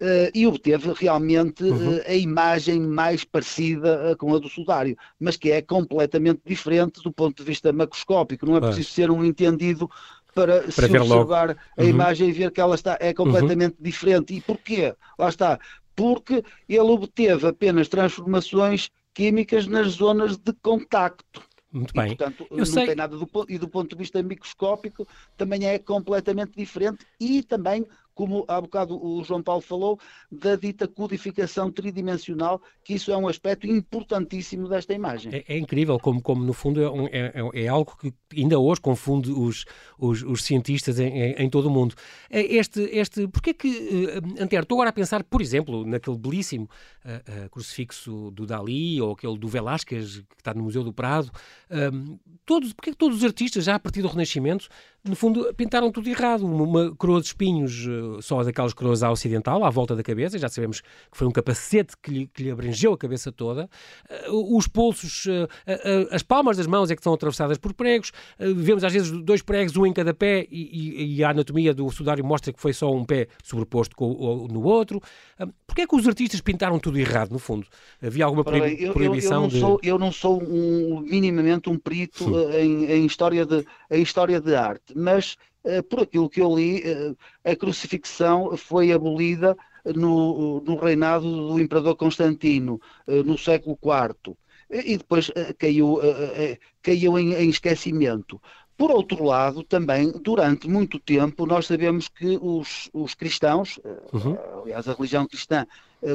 Uh, 0.00 0.32
e 0.34 0.46
obteve 0.46 0.94
realmente 0.94 1.62
uhum. 1.62 1.98
uh, 1.98 2.02
a 2.06 2.14
imagem 2.14 2.80
mais 2.80 3.22
parecida 3.22 4.10
uh, 4.10 4.16
com 4.16 4.34
a 4.34 4.38
do 4.38 4.48
sudário, 4.48 4.96
mas 5.18 5.36
que 5.36 5.50
é 5.50 5.60
completamente 5.60 6.40
diferente 6.42 7.02
do 7.02 7.12
ponto 7.12 7.36
de 7.36 7.44
vista 7.44 7.70
macroscópico. 7.70 8.46
Não 8.46 8.56
é 8.56 8.60
preciso 8.62 8.88
ser 8.88 9.10
um 9.10 9.22
entendido 9.22 9.90
para, 10.34 10.62
para 10.62 10.70
se 10.70 10.96
observar 10.96 11.04
logo. 11.04 11.34
a 11.34 11.56
uhum. 11.78 11.88
imagem 11.88 12.28
e 12.28 12.32
ver 12.32 12.50
que 12.50 12.60
ela 12.60 12.74
está, 12.74 12.96
é 13.00 13.12
completamente 13.12 13.76
uhum. 13.78 13.84
diferente. 13.84 14.34
E 14.34 14.40
porquê? 14.40 14.94
Lá 15.18 15.28
está. 15.28 15.58
Porque 15.94 16.42
ele 16.68 16.80
obteve 16.80 17.48
apenas 17.48 17.88
transformações 17.88 18.90
químicas 19.14 19.66
nas 19.66 19.92
zonas 19.92 20.36
de 20.36 20.52
contacto. 20.62 21.42
Muito 21.72 21.94
bem. 21.94 22.12
E, 22.12 22.16
portanto, 22.16 22.46
Eu 22.50 22.58
não 22.58 22.64
sei... 22.64 22.86
tem 22.86 22.96
nada 22.96 23.16
do, 23.16 23.28
e 23.48 23.58
do 23.58 23.68
ponto 23.68 23.90
de 23.90 23.96
vista 23.96 24.22
microscópico 24.22 25.06
também 25.36 25.66
é 25.66 25.78
completamente 25.78 26.52
diferente 26.56 27.06
e 27.18 27.42
também 27.42 27.86
como 28.20 28.44
há 28.48 28.60
bocado 28.60 29.02
o 29.02 29.24
João 29.24 29.42
Paulo 29.42 29.62
falou, 29.62 29.98
da 30.30 30.54
dita 30.54 30.86
codificação 30.86 31.72
tridimensional, 31.72 32.60
que 32.84 32.92
isso 32.92 33.10
é 33.10 33.16
um 33.16 33.26
aspecto 33.26 33.66
importantíssimo 33.66 34.68
desta 34.68 34.92
imagem. 34.92 35.32
É, 35.34 35.54
é 35.54 35.56
incrível 35.56 35.98
como, 35.98 36.20
como, 36.20 36.44
no 36.44 36.52
fundo, 36.52 36.82
é, 36.82 37.18
é, 37.18 37.32
é, 37.34 37.64
é 37.64 37.68
algo 37.68 37.96
que 37.96 38.12
ainda 38.36 38.58
hoje 38.58 38.78
confunde 38.78 39.30
os, 39.30 39.64
os, 39.98 40.22
os 40.22 40.44
cientistas 40.44 41.00
em, 41.00 41.32
em, 41.32 41.48
todo 41.48 41.68
o 41.68 41.70
mundo. 41.70 41.94
É, 42.28 42.42
este, 42.42 42.82
este, 42.92 43.26
porquê 43.26 43.54
que, 43.54 43.68
uh, 43.68 44.42
Antero, 44.42 44.64
estou 44.64 44.76
agora 44.76 44.90
a 44.90 44.92
pensar, 44.92 45.24
por 45.24 45.40
exemplo, 45.40 45.86
naquele 45.86 46.18
belíssimo 46.18 46.68
uh, 47.02 47.46
uh, 47.46 47.48
crucifixo 47.48 48.30
do 48.32 48.44
Dali 48.44 49.00
ou 49.00 49.12
aquele 49.12 49.38
do 49.38 49.48
Velázquez, 49.48 50.18
que 50.18 50.36
está 50.36 50.52
no 50.52 50.64
Museu 50.64 50.84
do 50.84 50.92
Prado, 50.92 51.30
um, 51.70 52.18
todos, 52.44 52.74
porquê 52.74 52.90
que 52.90 52.98
todos 52.98 53.16
os 53.16 53.24
artistas, 53.24 53.64
já 53.64 53.76
a 53.76 53.78
partir 53.78 54.02
do 54.02 54.08
Renascimento, 54.08 54.68
no 55.02 55.16
fundo, 55.16 55.52
pintaram 55.54 55.90
tudo 55.90 56.08
errado. 56.08 56.44
Uma 56.44 56.94
coroa 56.94 57.20
de 57.20 57.28
espinhos, 57.28 57.86
eh, 57.86 58.20
só 58.20 58.42
daquelas 58.44 58.74
coroas 58.74 59.02
à 59.02 59.10
ocidental, 59.10 59.64
à 59.64 59.70
volta 59.70 59.96
da 59.96 60.02
cabeça, 60.02 60.38
já 60.38 60.48
sabemos 60.48 60.80
que 60.80 61.16
foi 61.16 61.26
um 61.26 61.30
capacete 61.30 61.94
que 62.02 62.10
lhe, 62.10 62.26
que 62.26 62.42
lhe 62.42 62.50
abrangeu 62.50 62.92
a 62.92 62.98
cabeça 62.98 63.32
toda. 63.32 63.68
Eh, 64.08 64.26
os 64.30 64.68
pulsos, 64.68 65.26
eh, 65.26 66.08
as 66.10 66.22
palmas 66.22 66.58
das 66.58 66.66
mãos 66.66 66.90
é 66.90 66.94
que 66.94 67.00
estão 67.00 67.14
atravessadas 67.14 67.56
por 67.56 67.72
pregos. 67.72 68.12
Vemos 68.38 68.84
às 68.84 68.92
vezes 68.92 69.10
dois 69.10 69.42
pregos, 69.42 69.76
um 69.76 69.86
em 69.86 69.92
cada 69.92 70.12
pé, 70.12 70.46
e, 70.50 71.16
e 71.16 71.24
a 71.24 71.30
anatomia 71.30 71.72
do 71.72 71.88
sudário 71.90 72.24
mostra 72.24 72.52
que 72.52 72.60
foi 72.60 72.72
só 72.72 72.92
um 72.92 73.04
pé 73.04 73.28
sobreposto 73.42 73.96
no 74.50 74.62
outro. 74.62 75.00
Porquê 75.66 75.82
é 75.82 75.86
que 75.86 75.96
os 75.96 76.06
artistas 76.06 76.40
pintaram 76.40 76.78
tudo 76.78 76.98
errado, 76.98 77.30
no 77.30 77.38
fundo? 77.38 77.66
Havia 78.02 78.24
alguma 78.24 78.44
proibição 78.44 78.80
eu, 78.82 78.90
eu, 78.92 79.18
eu, 79.22 79.40
não 79.40 79.48
de... 79.48 79.60
sou, 79.60 79.80
eu 79.82 79.98
não 79.98 80.12
sou 80.12 80.42
um, 80.42 81.00
minimamente 81.00 81.70
um 81.70 81.78
perito 81.78 82.24
em, 82.50 82.84
em, 82.86 83.06
história 83.06 83.46
de, 83.46 83.64
em 83.90 84.02
história 84.02 84.40
de 84.40 84.54
arte 84.54 84.89
mas 84.94 85.36
uh, 85.64 85.82
por 85.84 86.00
aquilo 86.00 86.28
que 86.28 86.40
eu 86.40 86.54
li, 86.54 86.82
uh, 86.82 87.16
a 87.44 87.54
crucifixão 87.56 88.56
foi 88.56 88.92
abolida 88.92 89.56
no, 89.84 90.60
no 90.60 90.76
reinado 90.76 91.48
do 91.48 91.60
imperador 91.60 91.96
Constantino, 91.96 92.80
uh, 93.06 93.22
no 93.22 93.38
século 93.38 93.78
IV, 93.82 94.36
e 94.70 94.96
depois 94.96 95.32
caiu, 95.58 95.98
caiu 96.80 97.18
em, 97.18 97.34
em 97.34 97.50
esquecimento. 97.50 98.40
Por 98.76 98.92
outro 98.92 99.24
lado, 99.24 99.64
também, 99.64 100.12
durante 100.12 100.68
muito 100.68 101.00
tempo, 101.00 101.44
nós 101.44 101.66
sabemos 101.66 102.06
que 102.06 102.38
os, 102.40 102.88
os 102.92 103.12
cristãos, 103.14 103.80
uhum. 104.12 104.38
aliás, 104.62 104.88
a 104.88 104.92
religião 104.92 105.26
cristã 105.26 105.66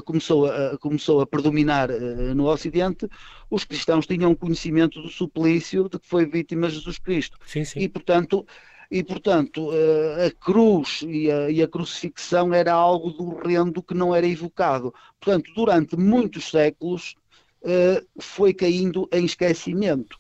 começou 0.06 0.48
a, 0.48 0.78
começou 0.78 1.21
a 1.21 1.28
predominar 1.28 1.89
no 2.36 2.48
Ocidente, 2.48 3.08
os 3.50 3.63
cristãos 3.63 4.08
tinham 4.08 4.34
conhecimento 4.36 5.02
do 5.02 5.10
suplício 5.10 5.88
de 5.89 6.00
que 6.00 6.08
foi 6.08 6.26
vítima 6.26 6.69
Jesus 6.69 6.98
Cristo. 6.98 7.38
Sim, 7.45 7.63
sim. 7.63 7.80
E, 7.80 7.89
portanto, 7.89 8.45
e, 8.89 9.04
portanto, 9.04 9.71
eh, 9.74 10.28
a 10.28 10.32
cruz 10.32 11.04
e 11.08 11.32
a, 11.32 11.50
e 11.50 11.62
a, 11.62 11.67
crucifixão 11.67 12.54
era 12.54 12.74
algo 12.74 13.12
do 13.12 13.36
horrendo 13.36 13.82
que 13.82 13.93
não 13.93 14.13
era 14.13 14.28
evocado. 14.28 14.93
Portanto, 15.19 15.52
durante 15.56 15.98
muitos 15.98 16.50
séculos 16.50 17.15
eh, 17.63 18.04
foi 18.19 18.54
caindo 18.54 19.10
em 19.12 19.26
esquecimento. 19.26 20.17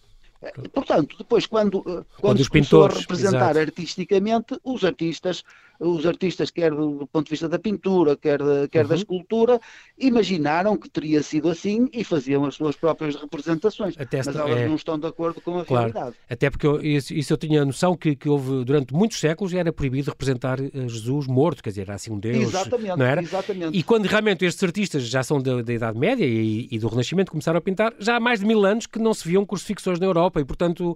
Portanto, 0.73 1.15
depois, 1.17 1.45
quando, 1.45 1.79
eh, 1.79 1.83
quando, 1.83 2.05
quando 2.19 2.43
se 2.43 2.49
começou 2.49 2.81
pintores, 2.81 2.97
a 2.97 2.99
representar 3.01 3.51
exato. 3.51 3.59
artisticamente, 3.59 4.59
os 4.63 4.83
artistas 4.83 5.43
os 5.79 6.05
artistas, 6.05 6.51
quer 6.51 6.71
do, 6.71 6.99
do 6.99 7.07
ponto 7.07 7.25
de 7.25 7.31
vista 7.31 7.49
da 7.49 7.59
pintura, 7.59 8.15
quer, 8.15 8.41
de, 8.41 8.67
quer 8.69 8.83
uhum. 8.83 8.89
da 8.89 8.95
escultura, 8.95 9.59
imaginaram 9.97 10.77
que 10.77 10.89
teria 10.89 11.21
sido 11.21 11.49
assim 11.49 11.89
e 11.93 12.03
faziam 12.03 12.45
as 12.45 12.55
suas 12.55 12.75
próprias 12.75 13.15
representações. 13.15 13.95
Até 13.97 14.17
mas 14.17 14.35
elas 14.35 14.57
é... 14.57 14.67
não 14.67 14.75
estão 14.75 14.97
de 14.97 15.07
acordo 15.07 15.41
com 15.41 15.59
a 15.59 15.65
claro. 15.65 15.91
realidade. 15.91 16.15
Até 16.29 16.49
porque 16.49 16.65
eu, 16.65 16.81
isso, 16.81 17.13
isso, 17.13 17.33
eu 17.33 17.37
tinha 17.37 17.65
noção 17.65 17.95
que, 17.95 18.15
que 18.15 18.29
houve, 18.29 18.63
durante 18.63 18.93
muitos 18.93 19.19
séculos, 19.19 19.53
era 19.53 19.71
proibido 19.71 20.11
representar 20.11 20.59
eh, 20.59 20.69
Jesus 20.87 21.27
morto, 21.27 21.63
quer 21.63 21.69
dizer, 21.69 21.81
era 21.81 21.95
assim 21.95 22.11
um 22.11 22.19
Deus. 22.19 22.37
Exatamente, 22.37 22.97
não 22.97 23.05
era? 23.05 23.21
exatamente. 23.21 23.77
E 23.77 23.83
quando 23.83 24.05
realmente 24.05 24.45
estes 24.45 24.63
artistas 24.63 25.03
já 25.03 25.23
são 25.23 25.41
da, 25.41 25.61
da 25.61 25.73
Idade 25.73 25.97
Média 25.97 26.25
e, 26.25 26.67
e 26.71 26.79
do 26.79 26.87
Renascimento 26.87 27.31
começaram 27.31 27.57
a 27.57 27.61
pintar, 27.61 27.93
já 27.99 28.15
há 28.15 28.19
mais 28.19 28.39
de 28.39 28.45
mil 28.45 28.65
anos 28.65 28.85
que 28.85 28.99
não 28.99 29.13
se 29.13 29.27
viam 29.27 29.45
crucifixões 29.45 29.99
na 29.99 30.05
Europa 30.05 30.39
e, 30.39 30.45
portanto, 30.45 30.95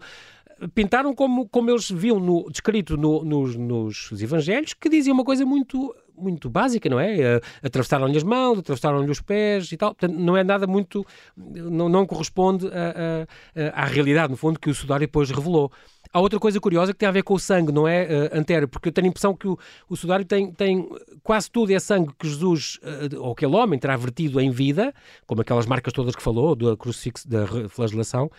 pintaram 0.74 1.14
como, 1.14 1.48
como 1.48 1.70
eles 1.70 1.90
viam 1.90 2.20
no, 2.20 2.50
descrito 2.50 2.98
no, 2.98 3.24
nos, 3.24 3.56
nos 3.56 4.22
evangelhos, 4.22 4.74
que 4.74 4.90
dizia 4.90 5.14
uma 5.14 5.24
coisa 5.24 5.46
muito 5.46 5.94
muito 6.20 6.50
básica, 6.50 6.90
não 6.90 7.00
é? 7.00 7.38
Uh, 7.38 7.42
atravessaram-lhe 7.64 8.18
as 8.18 8.24
mãos, 8.24 8.60
atravessaram-lhe 8.60 9.10
os 9.10 9.22
pés 9.22 9.72
e 9.72 9.78
tal. 9.78 9.96
Portanto, 9.96 10.20
não 10.20 10.36
é 10.36 10.44
nada 10.44 10.68
muito. 10.68 11.06
não, 11.36 11.88
não 11.88 12.06
corresponde 12.06 12.68
a, 12.68 13.26
a, 13.74 13.84
à 13.84 13.86
realidade, 13.86 14.32
no 14.32 14.38
fundo, 14.38 14.60
que 14.60 14.70
o 14.70 14.76
Sudário 14.76 15.08
depois 15.08 15.30
revelou. 15.32 15.72
Há 16.12 16.20
outra 16.20 16.40
coisa 16.40 16.60
curiosa 16.60 16.92
que 16.92 17.00
tem 17.00 17.08
a 17.08 17.12
ver 17.12 17.24
com 17.24 17.36
o 17.36 17.40
sangue, 17.40 17.72
não 17.72 17.88
é, 17.88 18.32
uh? 18.34 18.68
Porque 18.68 18.90
eu 18.90 18.92
tenho 18.92 19.08
a 19.08 19.10
impressão 19.10 19.36
que 19.36 19.48
o, 19.48 19.58
o 19.88 19.96
Sudário 19.96 20.26
tem, 20.26 20.52
tem 20.52 20.90
quase 21.24 21.52
tudo 21.52 21.72
é 21.72 21.80
sangue 21.80 22.12
que 22.18 22.28
Jesus, 22.28 22.80
uh, 22.84 23.22
ou 23.22 23.32
aquele 23.32 23.56
homem, 23.56 23.78
terá 23.80 23.96
vertido 23.96 24.42
em 24.42 24.50
vida, 24.50 24.94
como 25.28 25.42
aquelas 25.42 25.68
marcas 25.68 25.94
todas 25.94 26.16
que 26.16 26.22
falou, 26.24 26.56
da 26.56 26.76
crucifixo, 26.76 27.30
da 27.30 27.70
flagelação, 27.70 28.30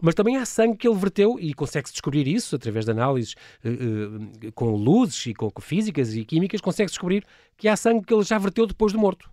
mas 0.00 0.14
também 0.14 0.36
há 0.36 0.44
sangue 0.44 0.76
que 0.76 0.88
ele 0.88 0.96
verteu 0.96 1.38
e 1.38 1.52
consegue-se 1.52 1.92
descobrir 1.92 2.26
isso 2.26 2.56
através 2.56 2.84
de 2.84 2.90
análises 2.90 3.34
uh, 3.64 4.48
uh, 4.48 4.52
com 4.52 4.74
luzes 4.74 5.26
e 5.26 5.34
com, 5.34 5.50
com, 5.50 5.62
físicas 5.62 6.14
e 6.14 6.24
químicas, 6.24 6.60
consegue-se 6.60 6.94
descobrir 6.94 7.24
que 7.56 7.68
há 7.68 7.76
sangue 7.76 8.04
que 8.04 8.14
ele 8.14 8.22
já 8.22 8.38
verteu 8.38 8.66
depois 8.66 8.92
do 8.92 8.98
morto. 8.98 9.30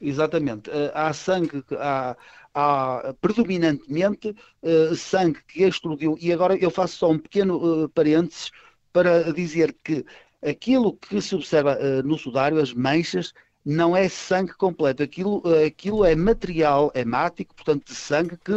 Exatamente. 0.00 0.70
Uh, 0.70 0.90
há 0.94 1.12
sangue, 1.12 1.62
há, 1.72 2.16
há 2.54 3.14
predominantemente 3.20 4.34
sangue 4.96 5.40
que 5.46 5.64
extrudiu, 5.64 6.16
e 6.20 6.32
agora 6.32 6.56
eu 6.56 6.70
faço 6.70 6.96
só 6.96 7.10
um 7.10 7.18
pequeno 7.18 7.88
parênteses 7.90 8.50
para 8.92 9.32
dizer 9.32 9.76
que 9.84 10.04
aquilo 10.42 10.96
que 10.96 11.20
se 11.20 11.34
observa 11.34 11.76
no 12.02 12.16
sudário, 12.16 12.60
as 12.60 12.72
manchas, 12.72 13.32
não 13.64 13.96
é 13.96 14.08
sangue 14.08 14.54
completo, 14.54 15.02
aquilo, 15.02 15.42
aquilo 15.64 16.04
é 16.04 16.14
material 16.14 16.90
hemático, 16.94 17.54
portanto, 17.54 17.86
de 17.86 17.94
sangue 17.94 18.36
que, 18.38 18.52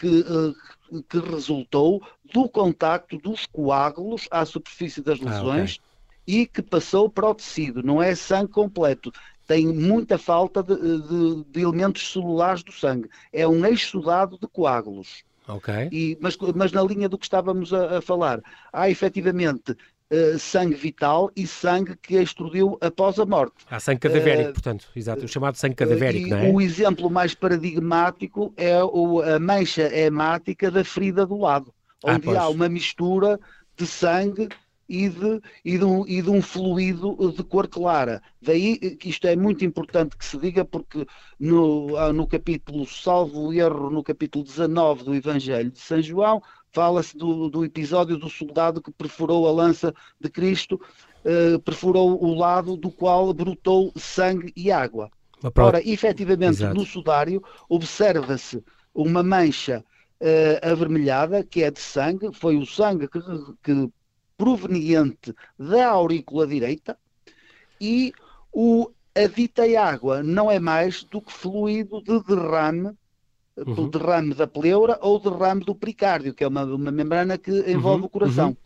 que, 0.00 0.24
eh, 0.26 1.00
que 1.08 1.18
resultou 1.18 2.02
do 2.32 2.48
contacto 2.48 3.18
dos 3.18 3.46
coágulos 3.46 4.26
à 4.30 4.44
superfície 4.44 5.02
das 5.02 5.20
lesões 5.20 5.78
ah, 5.78 5.84
okay. 6.24 6.42
e 6.42 6.46
que 6.46 6.62
passou 6.62 7.08
para 7.08 7.28
o 7.28 7.34
tecido. 7.34 7.82
Não 7.82 8.02
é 8.02 8.14
sangue 8.14 8.50
completo. 8.50 9.12
Tem 9.46 9.66
muita 9.66 10.16
falta 10.16 10.62
de, 10.62 10.74
de, 10.76 11.44
de 11.44 11.60
elementos 11.60 12.12
celulares 12.12 12.62
do 12.62 12.72
sangue. 12.72 13.10
É 13.32 13.46
um 13.46 13.64
exudado 13.66 14.38
de 14.40 14.46
coágulos. 14.48 15.22
Okay. 15.46 15.88
E, 15.90 16.18
mas, 16.20 16.36
mas, 16.54 16.72
na 16.72 16.82
linha 16.82 17.08
do 17.08 17.18
que 17.18 17.26
estávamos 17.26 17.74
a, 17.74 17.98
a 17.98 18.00
falar, 18.00 18.40
há 18.72 18.88
efetivamente 18.88 19.76
uh, 20.10 20.38
sangue 20.38 20.74
vital 20.74 21.30
e 21.36 21.46
sangue 21.46 21.96
que 21.96 22.16
extrudiu 22.16 22.76
após 22.80 23.18
a 23.18 23.26
morte. 23.26 23.64
Há 23.70 23.80
sangue 23.80 24.00
cadavérico, 24.00 24.50
uh, 24.50 24.52
portanto, 24.52 24.88
exato, 24.94 25.24
o 25.24 25.28
chamado 25.28 25.56
sangue 25.56 25.74
cadavérico, 25.74 26.28
não 26.28 26.38
é? 26.38 26.50
O 26.50 26.60
exemplo 26.60 27.10
mais 27.10 27.34
paradigmático 27.34 28.52
é 28.56 28.82
o, 28.82 29.20
a 29.20 29.38
mancha 29.38 29.82
hemática 29.94 30.70
da 30.70 30.84
ferida 30.84 31.24
do 31.26 31.38
lado, 31.38 31.72
ah, 32.04 32.14
onde 32.14 32.28
ah, 32.30 32.42
há 32.42 32.48
uma 32.48 32.68
mistura 32.68 33.38
de 33.76 33.86
sangue 33.86 34.48
e 34.90 35.08
de, 35.08 35.40
e, 35.64 35.78
de 35.78 35.84
um, 35.84 36.04
e 36.04 36.20
de 36.20 36.28
um 36.28 36.42
fluido 36.42 37.16
de 37.32 37.44
cor 37.44 37.68
clara. 37.68 38.20
Daí 38.42 38.76
que 38.96 39.08
isto 39.08 39.24
é 39.28 39.36
muito 39.36 39.64
importante 39.64 40.16
que 40.16 40.24
se 40.24 40.36
diga, 40.36 40.64
porque 40.64 41.06
no, 41.38 42.12
no 42.12 42.26
capítulo, 42.26 42.84
salvo 42.84 43.52
erro, 43.52 43.88
no 43.88 44.02
capítulo 44.02 44.44
19 44.44 45.04
do 45.04 45.14
Evangelho 45.14 45.70
de 45.70 45.78
São 45.78 46.02
João, 46.02 46.42
fala-se 46.72 47.16
do, 47.16 47.48
do, 47.48 47.64
episódio 47.64 48.16
do 48.16 48.28
soldado 48.28 48.82
que 48.82 48.92
perfurou 48.92 49.48
a 49.48 49.52
lança 49.52 49.94
de 50.20 50.28
Cristo, 50.28 50.80
uh, 51.24 51.58
perfurou 51.60 52.22
o 52.22 52.34
lado 52.34 52.76
do 52.76 52.90
qual 52.90 53.32
brotou 53.32 53.92
sangue 53.96 54.52
e 54.56 54.70
água. 54.70 55.10
Ora, 55.56 55.80
efetivamente, 55.86 56.62
Exato. 56.62 56.74
no 56.74 56.84
sudário 56.84 57.42
observa-se 57.68 58.62
uma 58.94 59.22
mancha 59.22 59.84
uh, 60.20 60.70
avermelhada, 60.70 61.42
que 61.42 61.62
é 61.62 61.70
de 61.70 61.80
sangue, 61.80 62.30
foi 62.32 62.56
o 62.56 62.66
sangue 62.66 63.08
que, 63.08 63.20
que 63.62 63.90
proveniente 64.36 65.34
da 65.58 65.88
aurícula 65.88 66.46
direita, 66.46 66.96
e 67.80 68.12
o, 68.52 68.90
a 69.14 69.26
dita 69.26 69.62
água 69.80 70.22
não 70.22 70.50
é 70.50 70.58
mais 70.58 71.04
do 71.04 71.20
que 71.20 71.32
fluido 71.32 72.02
de 72.02 72.22
derrame 72.24 72.96
uhum. 73.56 73.74
pelo 73.74 73.90
derrame 73.90 74.34
da 74.34 74.46
pleura 74.46 74.98
ou 75.00 75.18
derrame 75.18 75.64
do 75.64 75.74
pericárdio, 75.74 76.34
que 76.34 76.44
é 76.44 76.48
uma, 76.48 76.64
uma 76.64 76.90
membrana 76.90 77.38
que 77.38 77.50
envolve 77.70 78.00
uhum. 78.00 78.06
o 78.06 78.10
coração. 78.10 78.48
Uhum. 78.48 78.56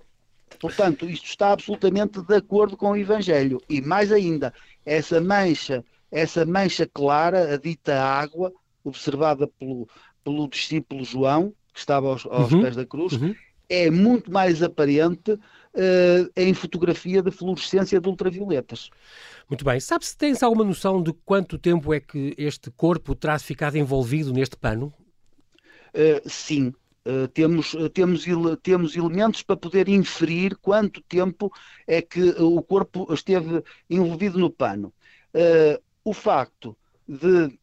Portanto, 0.61 1.09
isto 1.09 1.27
está 1.27 1.53
absolutamente 1.53 2.21
de 2.23 2.35
acordo 2.35 2.77
com 2.77 2.91
o 2.91 2.97
Evangelho. 2.97 3.61
E 3.69 3.81
mais 3.81 4.13
ainda, 4.13 4.53
essa 4.85 5.21
mancha, 5.21 5.85
essa 6.11 6.45
mancha 6.47 6.87
clara, 6.87 7.55
a 7.55 7.57
dita 7.57 8.01
água, 8.01 8.53
observada 8.85 9.47
pelo, 9.59 9.89
pelo 10.23 10.49
discípulo 10.49 11.05
João, 11.05 11.53
que 11.73 11.81
estava 11.81 12.09
aos, 12.09 12.27
aos 12.27 12.53
uhum. 12.53 12.63
pés 12.63 12.77
da 12.77 12.87
cruz, 12.87 13.15
uhum. 13.15 13.35
é 13.69 13.91
muito 13.91 14.31
mais 14.31 14.63
aparente 14.63 15.33
uh, 15.33 16.31
em 16.37 16.55
fotografia 16.55 17.21
de 17.21 17.31
fluorescência 17.31 18.01
de 18.01 18.09
ultravioletas. 18.09 18.91
Muito 19.49 19.65
bem. 19.65 19.79
Sabe 19.79 20.07
se 20.07 20.17
tens 20.17 20.43
alguma 20.43 20.65
noção 20.65 21.03
de 21.03 21.13
quanto 21.25 21.59
tempo 21.59 21.93
é 21.93 22.01
que 22.01 22.35
este 22.39 22.71
corpo 22.71 23.15
terá 23.15 23.39
ficado 23.39 23.77
envolvido 23.77 24.33
neste 24.33 24.57
pano? 24.57 24.93
Uh, 25.95 26.29
sim. 26.29 26.73
Uh, 27.07 27.29
temos, 27.29 27.75
uh, 27.75 27.89
temos, 27.91 28.25
temos 28.63 28.97
elementos 28.97 29.43
para 29.43 29.57
poder 29.57 29.89
inferir 29.89 30.57
quanto 30.57 31.03
tempo 31.03 31.53
é 31.87 32.01
que 32.01 32.31
o 32.41 32.63
corpo 32.63 33.13
esteve 33.13 33.63
envolvido 33.91 34.39
no 34.39 34.51
pano. 34.51 34.93
o 36.03 36.13
facto 36.13 36.77
de 37.07 37.59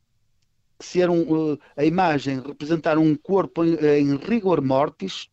ser 0.80 1.10
um, 1.10 1.58
a 1.76 1.86
imagem 1.86 2.40
representar 2.40 2.98
um 2.98 3.16
corpo 3.16 3.64
em, 3.64 3.76
em 3.76 4.16
rigor 4.16 4.62
mortis 4.62 5.30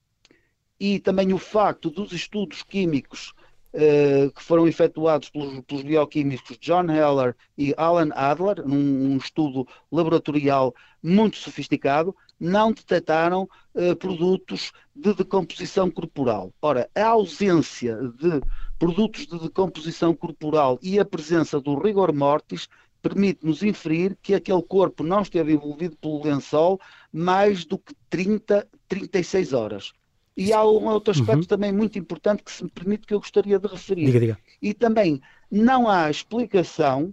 e 0.81 0.99
também 0.99 1.33
o 1.33 1.39
facto 1.39 1.91
dos 1.91 2.13
estudos 2.13 2.63
químicos 2.63 3.35
uh, 3.75 4.31
que 4.33 4.43
foram 4.43 4.67
efetuados 4.67 5.31
pelos, 5.31 5.61
pelos, 5.61 5.83
bioquímicos 5.83 6.59
John 6.59 6.91
Heller 6.91 7.37
e 7.57 7.75
Alan 7.77 8.11
Adler, 8.15 8.67
num 8.67 9.13
um 9.13 9.17
estudo 9.17 9.67
laboratorial 9.91 10.75
muito 11.03 11.37
sofisticado, 11.37 12.15
não 12.39 12.73
detectaram 12.73 13.49
uh, 13.75 13.97
produtos 13.97 14.73
de 14.95 15.15
decomposição 15.15 15.91
corporal. 15.91 16.53
Ora, 16.61 16.89
a 16.95 17.07
ausência 17.07 17.97
de 17.97 18.41
produtos 18.79 19.27
de 19.27 19.39
decomposição 19.39 20.15
corporal 20.15 20.79
e 20.83 20.99
a 20.99 21.05
presença 21.05 21.61
do 21.61 21.79
rigor 21.79 22.13
mortis 22.13 22.69
permite-nos 23.03 23.63
inferir 23.63 24.17
que 24.23 24.35
aquele 24.35 24.63
corpo 24.63 25.03
não 25.03 25.23
esteve 25.23 25.53
envolvido 25.53 25.97
pelo 25.97 26.23
lençol 26.23 26.81
mais 27.13 27.65
do 27.65 27.79
que 27.79 27.95
30, 28.11 28.67
36 28.89 29.53
horas. 29.53 29.93
E 30.39 30.53
há 30.53 30.65
um 30.65 30.87
outro 30.87 31.11
aspecto 31.11 31.41
uhum. 31.41 31.49
também 31.49 31.73
muito 31.73 31.99
importante 31.99 32.45
que 32.45 32.53
se 32.53 32.63
me 32.63 32.71
permite 32.71 33.09
que 33.09 33.13
eu 33.13 33.19
gostaria 33.19 33.59
de 33.59 33.67
referir. 33.67 34.07
Diga, 34.07 34.21
diga. 34.21 34.39
E 34.63 34.73
também 34.73 35.21
não 35.51 35.89
há 35.89 36.09
explicação 36.09 37.13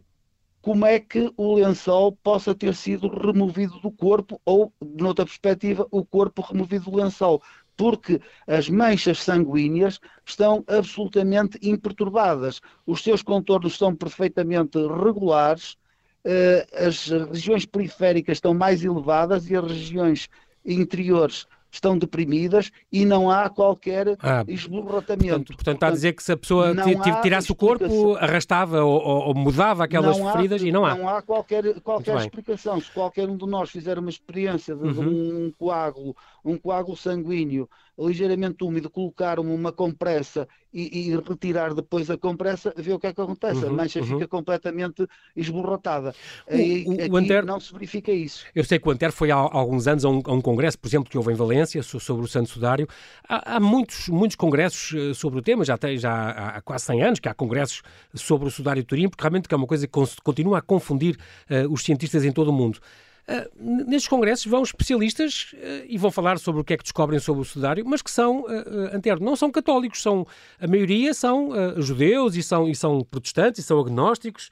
como 0.62 0.86
é 0.86 1.00
que 1.00 1.34
o 1.36 1.56
lençol 1.56 2.12
possa 2.12 2.54
ter 2.54 2.76
sido 2.76 3.08
removido 3.08 3.80
do 3.80 3.90
corpo 3.90 4.40
ou, 4.46 4.72
noutra 4.80 5.26
perspectiva, 5.26 5.88
o 5.90 6.06
corpo 6.06 6.44
removido 6.44 6.92
do 6.92 6.98
lençol. 6.98 7.42
Porque 7.76 8.22
as 8.46 8.70
manchas 8.70 9.24
sanguíneas 9.24 10.00
estão 10.24 10.64
absolutamente 10.68 11.58
imperturbadas. 11.64 12.62
Os 12.86 13.02
seus 13.02 13.24
contornos 13.24 13.76
são 13.76 13.96
perfeitamente 13.96 14.78
regulares, 14.78 15.78
eh, 16.24 16.68
as 16.74 17.08
regiões 17.08 17.66
periféricas 17.66 18.38
estão 18.38 18.54
mais 18.54 18.86
elevadas 18.86 19.50
e 19.50 19.56
as 19.56 19.64
regiões 19.64 20.30
interiores 20.64 21.48
estão 21.76 21.98
deprimidas 21.98 22.72
e 22.92 23.06
não 23.06 23.30
há 23.30 23.50
qualquer 23.50 24.18
ah, 24.22 24.44
esborratamento. 24.48 25.28
Portanto, 25.28 25.56
portanto, 25.56 25.76
está 25.76 25.88
a 25.88 25.92
dizer 25.92 26.14
que 26.14 26.24
se 26.24 26.32
a 26.32 26.38
pessoa 26.38 26.74
tirasse 27.22 27.52
o 27.52 27.56
corpo, 27.56 28.16
arrastava 28.16 28.84
ou, 28.84 29.02
ou 29.02 29.36
mudava 29.36 29.84
aquelas 29.84 30.20
há, 30.20 30.32
feridas 30.32 30.62
e 30.62 30.72
não 30.72 30.86
há. 30.86 30.96
Não 30.96 31.10
há 31.10 31.22
qualquer, 31.22 31.80
qualquer 31.82 32.18
explicação. 32.18 32.80
Se 32.80 32.92
qualquer 32.92 33.30
um 33.30 33.38
de 33.38 33.46
nós 33.46 33.70
fizer 33.70 34.00
uma 34.00 34.10
experiência 34.10 34.76
de, 34.76 34.84
uhum. 34.84 35.48
um 35.48 35.54
coágulo, 35.58 36.16
um 36.44 36.58
coágulo 36.58 36.98
sanguíneo 36.98 37.70
ligeiramente 37.98 38.64
úmido, 38.64 38.90
colocar 38.90 39.40
uma 39.40 39.72
compressa 39.72 40.48
e, 40.74 41.10
e, 41.10 41.16
retirar 41.16 41.74
depois 41.74 42.10
a 42.10 42.18
compressa, 42.18 42.74
ver 42.76 42.94
o 42.94 43.00
que 43.00 43.08
é 43.08 43.14
que 43.14 43.22
acontece. 43.22 43.64
Uhum, 43.64 43.70
a 43.70 43.74
mancha 43.74 44.00
uhum. 44.00 44.06
fica 44.06 44.28
completamente 44.28 45.08
esborratada. 45.36 46.14
O, 46.48 46.92
o, 46.92 47.14
o 47.14 47.18
Anter... 47.18 47.46
não 47.46 47.60
se 47.60 47.72
verifica 47.72 48.12
isso. 48.12 48.46
Eu 48.54 48.64
sei 48.66 48.78
que 48.78 48.88
o 48.88 48.92
Anter 48.92 49.14
foi 49.14 49.32
há, 49.32 49.36
alguns 49.36 49.88
anos 49.88 50.04
a 50.04 50.10
um, 50.10 50.22
a 50.26 50.34
um, 50.34 50.42
congresso, 50.42 50.78
por 50.78 50.88
exemplo, 50.88 51.10
que 51.10 51.18
houve 51.18 51.32
em 51.32 51.36
Valência, 51.36 51.82
sobre 51.82 52.26
o 52.26 52.28
Santo 52.28 52.50
Sudário. 52.50 52.88
Há, 53.28 53.56
há 53.56 53.60
muitos, 53.60 54.10
muitos 54.10 54.36
congressos 54.36 54.94
eh, 54.94 55.14
sobre 55.14 55.40
o 55.40 55.42
tema, 55.42 55.64
já, 55.64 55.78
tem, 55.78 55.98
já 55.98 56.30
há, 56.30 56.62
quase 56.62 56.86
100 56.86 57.04
anos 57.04 57.20
que 57.20 57.30
há 57.30 57.34
congressos 57.34 57.82
sobre 58.14 58.48
o 58.48 58.52
Sudário 58.52 58.82
de 58.82 58.88
Turim, 58.88 59.08
porque 59.08 59.24
realmente 59.24 59.48
é 59.50 59.56
uma 59.56 59.68
coisa 59.68 59.88
que 59.88 60.00
continua 60.24 60.58
a 60.58 60.62
confundir 60.62 61.18
uh, 61.50 61.72
os 61.72 61.84
cientistas 61.84 62.26
em 62.26 62.32
todo 62.34 62.50
o 62.50 62.54
mundo. 62.54 62.80
Uh, 63.28 63.90
nestes 63.90 64.08
congressos 64.08 64.46
vão 64.46 64.62
especialistas 64.62 65.52
uh, 65.54 65.86
e 65.88 65.98
vão 65.98 66.12
falar 66.12 66.38
sobre 66.38 66.62
o 66.62 66.64
que 66.64 66.76
é 66.76 66.78
que 66.78 66.84
descobrem 66.84 67.20
sobre 67.20 67.42
o 67.42 67.46
sudário, 67.46 67.84
mas 67.84 68.04
que 68.04 68.12
são, 68.12 68.42
uh, 68.42 68.96
Antero, 68.96 69.24
não 69.24 69.36
são 69.36 69.50
católicos, 69.50 70.00
são, 70.00 70.28
a 70.60 70.68
maioria 70.68 71.12
são 71.12 71.50
judeus 71.82 72.36
e 72.36 72.44
são, 72.44 72.70
e 72.70 72.76
são 72.76 73.04
protestantes 73.04 73.64
e 73.64 73.64
são 73.64 73.80
agnósticos, 73.80 74.52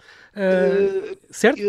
certo? 1.30 1.62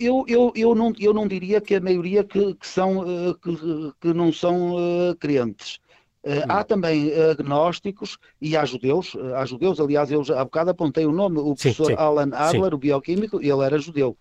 Eu, 0.00 0.24
eu, 0.26 0.52
eu, 0.54 0.74
não, 0.74 0.92
eu 0.98 1.12
não 1.12 1.28
diria 1.28 1.60
que 1.60 1.74
a 1.74 1.80
maioria 1.80 2.24
que, 2.24 2.54
que 2.54 2.66
são, 2.66 3.04
que, 3.42 3.92
que 4.00 4.14
não 4.14 4.32
são 4.32 4.74
crentes. 5.20 5.80
Uh, 6.24 6.44
há 6.48 6.64
também 6.64 7.12
agnósticos 7.30 8.18
e 8.40 8.56
há 8.56 8.64
judeus, 8.64 9.16
há 9.36 9.44
judeus, 9.44 9.78
aliás, 9.78 10.10
eu 10.10 10.24
já 10.24 10.40
há 10.40 10.44
bocado 10.44 10.70
apontei 10.70 11.06
o 11.06 11.12
nome, 11.12 11.38
o 11.38 11.54
professor 11.54 11.86
sim, 11.86 11.92
sim. 11.92 11.98
Alan 11.98 12.30
Adler, 12.32 12.70
sim. 12.70 12.74
o 12.74 12.78
bioquímico, 12.78 13.40
ele 13.40 13.64
era 13.64 13.78
judeu 13.78 14.16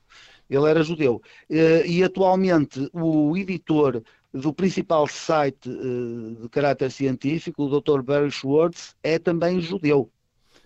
ele 0.49 0.69
era 0.69 0.83
judeu. 0.83 1.21
Eh, 1.49 1.85
e 1.85 2.03
atualmente 2.03 2.89
o 2.93 3.35
editor 3.37 4.01
do 4.33 4.53
principal 4.53 5.07
site 5.07 5.69
eh, 5.69 6.41
de 6.41 6.49
caráter 6.49 6.91
científico, 6.91 7.63
o 7.63 7.79
Dr. 7.79 8.01
Barry 8.01 8.31
Schwartz, 8.31 8.95
é 9.03 9.19
também 9.19 9.59
judeu. 9.59 10.09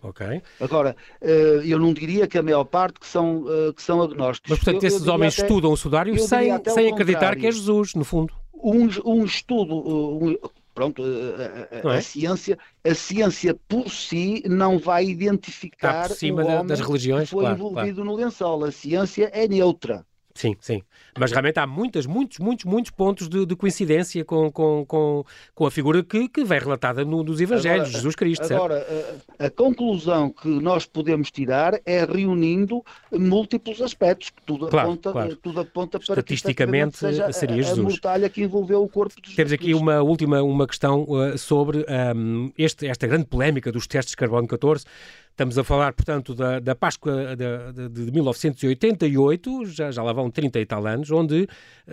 Ok. 0.04 0.41
Agora, 0.60 0.96
eh, 1.22 1.62
eu 1.63 1.80
não 1.80 1.94
diria 1.94 2.28
que 2.28 2.38
a 2.38 2.44
maior 2.44 2.63
parte 2.63 3.00
que 3.00 3.08
são, 3.08 3.46
que 3.76 3.82
são 3.82 4.02
agnósticos. 4.02 4.50
Mas, 4.50 4.60
portanto, 4.60 4.84
eu, 4.84 4.88
esses 4.88 5.06
eu 5.06 5.13
homens 5.13 5.34
até, 5.34 5.44
estudam 5.44 5.72
o 5.72 5.78
sudário 5.78 6.17
sem, 6.20 6.52
sem 6.70 6.91
acreditar 6.91 7.36
que 7.36 7.48
é 7.48 7.52
Jesus, 7.52 7.94
no 7.94 8.04
fundo. 8.04 8.34
Um, 8.54 8.88
um 9.06 9.26
estudo, 9.26 9.76
um, 9.76 10.38
pronto, 10.82 11.04
a, 11.04 11.89
a, 11.89 11.94
a 11.94 11.96
é? 11.98 12.02
ciência, 12.02 12.58
a 12.84 12.96
ciência 12.96 13.54
por 13.67 13.89
si 13.89 14.41
não 14.48 14.80
vai 14.80 15.06
identificar 15.06 16.04
Está 16.04 16.08
por 16.10 16.17
cima 16.17 16.44
o 16.44 16.48
homem 16.48 16.65
das 16.67 16.80
religiões, 16.80 17.26
que 17.26 17.36
foi 17.36 17.44
claro, 17.44 17.56
envolvido 17.56 18.02
claro. 18.02 18.10
no 18.10 18.15
lençol. 18.15 18.65
A 18.65 18.72
ciência 18.72 19.30
é 19.32 19.48
neutra. 19.48 20.06
Sim, 20.34 20.56
sim. 20.60 20.82
Mas 21.17 21.32
realmente 21.32 21.60
há 21.60 21.67
muitas, 21.67 22.06
muitos, 22.06 22.39
muitos, 22.39 22.65
muitos 22.65 22.91
pontos 22.91 23.28
de, 23.28 23.46
de 23.46 23.56
coincidência 23.56 24.24
com, 24.24 24.52
com, 24.52 24.86
com, 24.86 25.24
com, 25.54 25.65
a 25.65 25.72
figura 25.72 26.04
que, 26.04 26.28
que 26.30 26.44
vem 26.44 26.60
relatada 26.60 27.04
no, 27.04 27.24
nos 27.24 27.41
Evangelhos, 27.41 27.88
agora, 27.88 27.91
Jesus 27.91 28.15
Cristo. 28.15 28.54
Agora, 28.54 28.86
a, 29.39 29.46
a, 29.46 29.50
conclusão 29.50 30.30
que 30.30 30.48
nós 30.48 30.86
podemos 30.86 31.30
tirar 31.32 31.80
é 31.86 32.06
reunindo 32.06 32.84
múltiplos 33.12 33.82
aspectos, 33.82 34.30
que 34.30 34.41
tudo 34.44 34.67
claro, 34.67 34.89
aponta, 34.89 35.12
claro. 35.12 35.36
Tudo 35.36 35.60
aponta 35.60 36.00
para 36.00 36.13
Estatisticamente 36.13 36.94
que 36.94 37.00
seja 37.00 37.32
seria 37.32 37.58
Jesus. 37.58 37.80
a 37.80 37.82
mortalha 37.82 38.30
que 38.30 38.41
envolveu 38.41 38.84
o 38.84 38.89
corpo 38.89 39.15
de 39.22 39.30
Jesus 39.30 39.36
Temos 39.36 39.54
aqui 39.54 39.74
uma 39.74 40.02
última 40.02 40.41
uma 40.41 40.67
questão 40.67 41.04
uh, 41.04 41.38
sobre 41.38 41.86
um, 42.15 42.52
este, 42.58 42.88
esta 42.88 43.08
grande 43.08 43.26
polémica 43.26 43.72
dos 43.72 43.88
testes 43.88 44.12
de 44.12 44.17
carbono 44.17 44.48
14. 44.48 44.86
Estamos 45.32 45.58
a 45.58 45.63
falar, 45.63 45.94
portanto, 45.94 46.36
da, 46.36 46.60
da 46.60 46.76
Páscoa 46.76 47.36
de, 47.36 47.89
de, 47.89 48.06
de 48.06 48.12
1988, 48.12 49.65
já, 49.65 49.89
já 49.89 50.04
lá 50.04 50.13
vão 50.13 50.30
30 50.30 50.60
e 50.60 50.65
tal 50.65 50.86
anos, 50.86 51.10
onde 51.10 51.48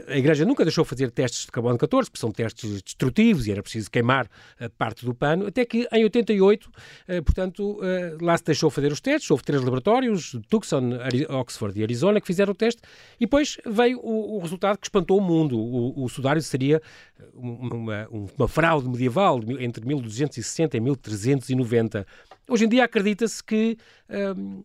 a 0.07 0.18
Igreja 0.18 0.44
nunca 0.44 0.64
deixou 0.64 0.85
fazer 0.85 1.11
testes 1.11 1.46
de 1.46 1.53
carbono 1.53 1.79
14, 1.79 2.11
porque 2.11 2.20
são 2.20 2.31
testes 2.31 2.83
destrutivos 2.83 3.46
e 3.46 3.53
era 3.53 3.62
preciso 3.62 3.90
queimar 3.90 4.29
eh, 4.59 4.68
parte 4.68 5.05
do 5.07 5.14
pano, 5.14 5.46
até 5.46 5.64
que 5.64 5.88
em 5.92 6.03
88, 6.03 6.70
eh, 7.07 7.20
portanto, 7.22 7.79
eh, 7.83 8.16
lá 8.20 8.37
se 8.37 8.44
deixou 8.44 8.70
fazer 8.70 8.92
os 8.92 9.01
testes, 9.01 9.31
houve 9.31 9.44
três 9.44 9.62
laboratórios, 9.62 10.37
Tucson, 10.51 10.98
Oxford 11.31 11.79
e 11.79 11.83
Arizona, 11.83 12.20
que 12.20 12.27
fizeram 12.27 12.53
o 12.53 12.57
teste, 12.57 12.83
e 13.20 13.24
depois 13.24 13.57
veio 13.64 13.98
o, 14.01 14.37
o 14.37 14.38
resultado 14.40 14.79
que 14.79 14.87
espantou 14.87 15.16
o 15.16 15.22
mundo. 15.22 15.59
O, 15.59 16.05
o 16.05 16.09
sudário 16.09 16.42
seria 16.42 16.83
uma, 17.35 18.09
uma 18.37 18.48
fraude 18.48 18.88
medieval 18.88 19.40
entre 19.59 19.87
1260 19.87 20.77
e 20.77 20.81
1390. 20.81 22.07
Hoje 22.48 22.64
em 22.64 22.68
dia 22.68 22.84
acredita-se 22.84 23.44
que, 23.44 23.76
um, 24.08 24.64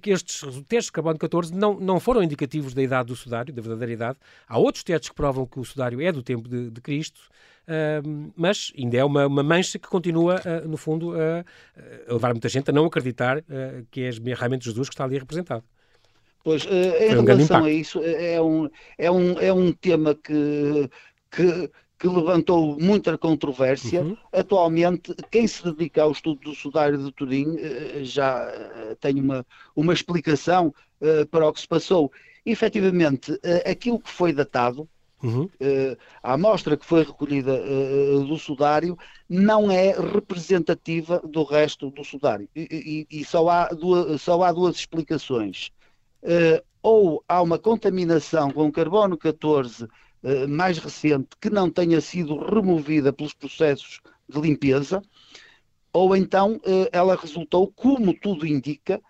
que 0.00 0.10
estes 0.10 0.40
testes 0.66 0.86
de 0.86 0.92
carbono 0.92 1.18
14 1.18 1.54
não, 1.54 1.78
não 1.78 2.00
foram 2.00 2.22
indicativos 2.22 2.72
da 2.72 2.82
idade 2.82 3.08
do 3.08 3.16
sudário, 3.16 3.52
da 3.52 3.60
verdadeira 3.60 3.92
idade. 3.92 4.18
Há 4.48 4.58
outros 4.58 4.82
testes 4.82 5.10
que 5.10 5.14
provam 5.14 5.44
que 5.46 5.60
o 5.60 5.64
sudário 5.64 6.00
é 6.00 6.10
do 6.10 6.22
tempo 6.22 6.48
de, 6.48 6.70
de 6.70 6.80
Cristo, 6.80 7.20
um, 8.04 8.30
mas 8.34 8.72
ainda 8.78 8.96
é 8.96 9.04
uma, 9.04 9.26
uma 9.26 9.42
mancha 9.42 9.78
que 9.78 9.88
continua, 9.88 10.40
uh, 10.40 10.66
no 10.66 10.76
fundo, 10.76 11.12
a, 11.12 11.44
a, 12.08 12.12
levar 12.12 12.32
muita 12.32 12.48
gente 12.48 12.70
a 12.70 12.72
não 12.72 12.86
acreditar 12.86 13.38
uh, 13.38 13.86
que 13.90 14.02
é 14.02 14.10
realmente 14.34 14.64
Jesus 14.64 14.88
que 14.88 14.94
está 14.94 15.04
ali 15.04 15.18
representado. 15.18 15.64
Pois, 16.42 16.64
uh, 16.64 16.68
em 16.68 17.16
um 17.16 17.24
relação 17.24 17.64
a 17.64 17.70
isso, 17.70 18.00
é 18.02 18.40
um, 18.40 18.70
é, 18.98 19.10
um, 19.10 19.38
é 19.38 19.52
um 19.52 19.72
tema 19.72 20.14
que, 20.14 20.90
que 21.30 21.70
que 21.98 22.08
levantou 22.08 22.78
muita 22.78 23.16
controvérsia. 23.16 24.02
Uhum. 24.02 24.16
Atualmente, 24.32 25.14
quem 25.30 25.46
se 25.46 25.62
dedica 25.64 26.02
ao 26.02 26.12
estudo 26.12 26.40
do 26.40 26.54
sudário 26.54 26.98
de 26.98 27.12
Turim 27.12 27.56
eh, 27.58 28.00
já 28.02 28.40
eh, 28.42 28.96
tem 29.00 29.20
uma, 29.20 29.46
uma 29.74 29.92
explicação 29.92 30.74
uh, 31.00 31.26
para 31.26 31.46
o 31.48 31.52
que 31.52 31.60
se 31.60 31.68
passou. 31.68 32.10
efetivamente, 32.44 33.38
aquilo 33.64 33.98
que 33.98 34.10
foi 34.10 34.32
datado, 34.32 34.88
uhum. 35.22 35.44
uh, 35.44 35.96
a 36.22 36.34
amostra 36.34 36.76
que 36.76 36.84
foi 36.84 37.04
recolhida 37.04 37.58
do 38.26 38.36
sudário, 38.36 38.98
não 39.28 39.70
é 39.70 39.92
representativa 39.92 41.20
do 41.24 41.42
resto 41.44 41.90
do 41.90 42.04
sudário. 42.04 42.48
E, 42.54 43.06
e, 43.10 43.20
e 43.20 43.24
só, 43.24 43.48
há 43.48 43.68
duas, 43.68 44.20
só 44.20 44.42
há 44.42 44.52
duas 44.52 44.76
explicações. 44.76 45.70
ou 46.82 47.24
há 47.26 47.40
uma 47.40 47.58
contaminação 47.58 48.50
com 48.50 48.70
carbono 48.70 49.16
14 49.16 49.88
eh, 50.24 50.46
mais 50.46 50.78
recente 50.78 51.36
que 51.40 51.50
não 51.50 51.70
tenha 51.70 52.00
sido 52.00 52.36
removida 52.38 53.12
pelos 53.12 53.34
processos 53.34 54.00
de 54.26 54.40
limpeza, 54.40 55.02
ou 55.92 56.16
então 56.16 56.56
uh, 56.56 56.88
ela 56.90 57.14
resultou, 57.14 57.70
como 57.70 58.18
tudo 58.18 58.46
indica, 58.46 59.00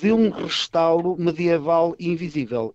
de 0.00 0.12
um 0.12 0.30
restauro 0.30 1.16
medieval 1.18 1.94
invisível. 1.98 2.74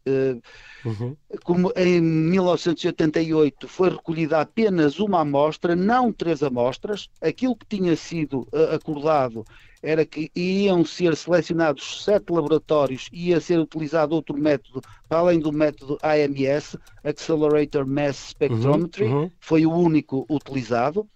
Uhum. 0.86 1.16
Como 1.44 1.72
em 1.76 2.02
1988 2.02 3.68
foi 3.68 3.90
recolhida 3.90 4.40
apenas 4.40 5.00
uma 5.00 5.22
amostra, 5.22 5.76
não 5.76 6.12
três 6.12 6.44
amostras, 6.44 7.10
aquilo 7.22 7.56
que 7.56 7.66
tinha 7.78 7.96
sido 7.96 8.48
acordado 8.74 9.44
era 9.84 10.06
que 10.06 10.32
iam 10.36 10.86
ser 10.86 11.16
selecionados 11.16 12.04
sete 12.04 12.32
laboratórios 12.32 13.10
e 13.12 13.30
ia 13.30 13.42
ser 13.42 13.60
utilizado 13.60 14.14
outro 14.14 14.38
método, 14.38 14.82
para 15.10 15.20
além 15.20 15.40
do 15.40 15.52
método 15.52 15.98
AMS, 16.04 16.78
Accelerator 17.04 17.86
Mass 17.88 18.30
Spectrometry, 18.30 19.06
uhum, 19.06 19.22
uhum. 19.22 19.32
foi 19.40 19.66
o 19.66 19.74
único 19.74 20.26
utilizado. 20.30 21.08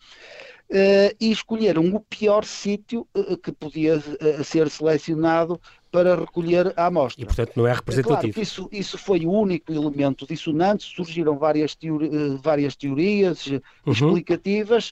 Uh, 0.67 1.13
e 1.19 1.31
escolheram 1.31 1.85
o 1.93 1.99
pior 1.99 2.43
sítio 2.43 3.07
uh, 3.15 3.37
que 3.37 3.51
podia 3.51 4.01
ser 4.43 4.67
selecionado 4.69 5.61
para 5.91 6.15
recolher 6.15 6.73
a 6.75 6.87
amostra. 6.87 7.21
E, 7.23 7.25
portanto, 7.25 7.51
não 7.55 7.67
é 7.67 7.73
representativo. 7.73 8.15
É 8.15 8.21
claro 8.21 8.33
que 8.33 8.41
isso, 8.41 8.69
isso 8.71 8.97
foi 8.97 9.27
o 9.27 9.31
único 9.31 9.71
elemento 9.71 10.25
dissonante, 10.27 10.83
surgiram 10.83 11.37
várias, 11.37 11.75
teori 11.75 12.09
várias 12.41 12.75
teorias 12.75 13.45
uhum. 13.45 13.61
explicativas, 13.91 14.91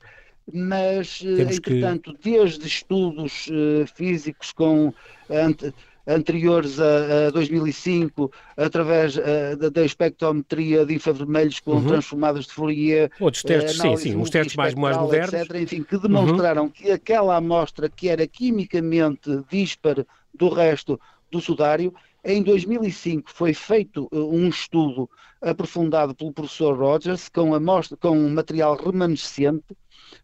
mas 0.54 1.20
Temos 1.20 1.58
entretanto, 1.58 2.14
que... 2.14 2.32
desde 2.32 2.68
estudos 2.68 3.50
físicos 3.96 4.52
com 4.52 4.94
ante, 5.28 5.74
anteriores 6.08 6.80
a, 6.80 7.28
a, 7.28 7.32
2005, 7.32 8.32
através 8.58 9.18
uh, 9.18 9.58
da, 9.58 9.70
da, 9.70 9.86
espectrometria 9.86 10.86
de 10.86 10.96
infravermelhos 10.96 11.60
com 11.60 11.74
uhum. 11.74 11.88
transformadas 11.88 12.46
de 12.46 12.54
Fourier, 12.54 13.12
outros 13.20 13.44
testes, 13.44 13.82
sim, 13.82 13.96
sim, 13.98 14.16
uns 14.16 14.30
testes 14.30 14.56
mais, 14.56 14.76
mais 14.76 14.98
modernos, 14.98 15.34
etc., 15.34 15.56
enfim, 15.56 15.84
que 15.84 15.98
demonstraram 15.98 16.64
uhum. 16.64 16.70
que 16.70 16.92
aquela 16.92 17.36
amostra 17.36 17.90
que 17.90 18.10
era 18.10 18.28
quimicamente 18.28 19.44
dispar 19.50 20.06
do 20.34 20.50
resto 20.50 21.00
do 21.32 21.40
sudário, 21.40 21.94
em 22.24 22.42
2005 22.42 23.30
foi 23.32 23.54
feito 23.54 24.08
uh, 24.12 24.34
um 24.34 24.48
estudo 24.48 25.10
aprofundado 25.42 26.16
pelo 26.16 26.34
professor 26.34 26.78
Rogers 26.78 27.28
com, 27.30 27.54
amostra, 27.54 27.98
com 27.98 28.12
um 28.12 28.34
material 28.34 28.76
remanescente 28.78 29.76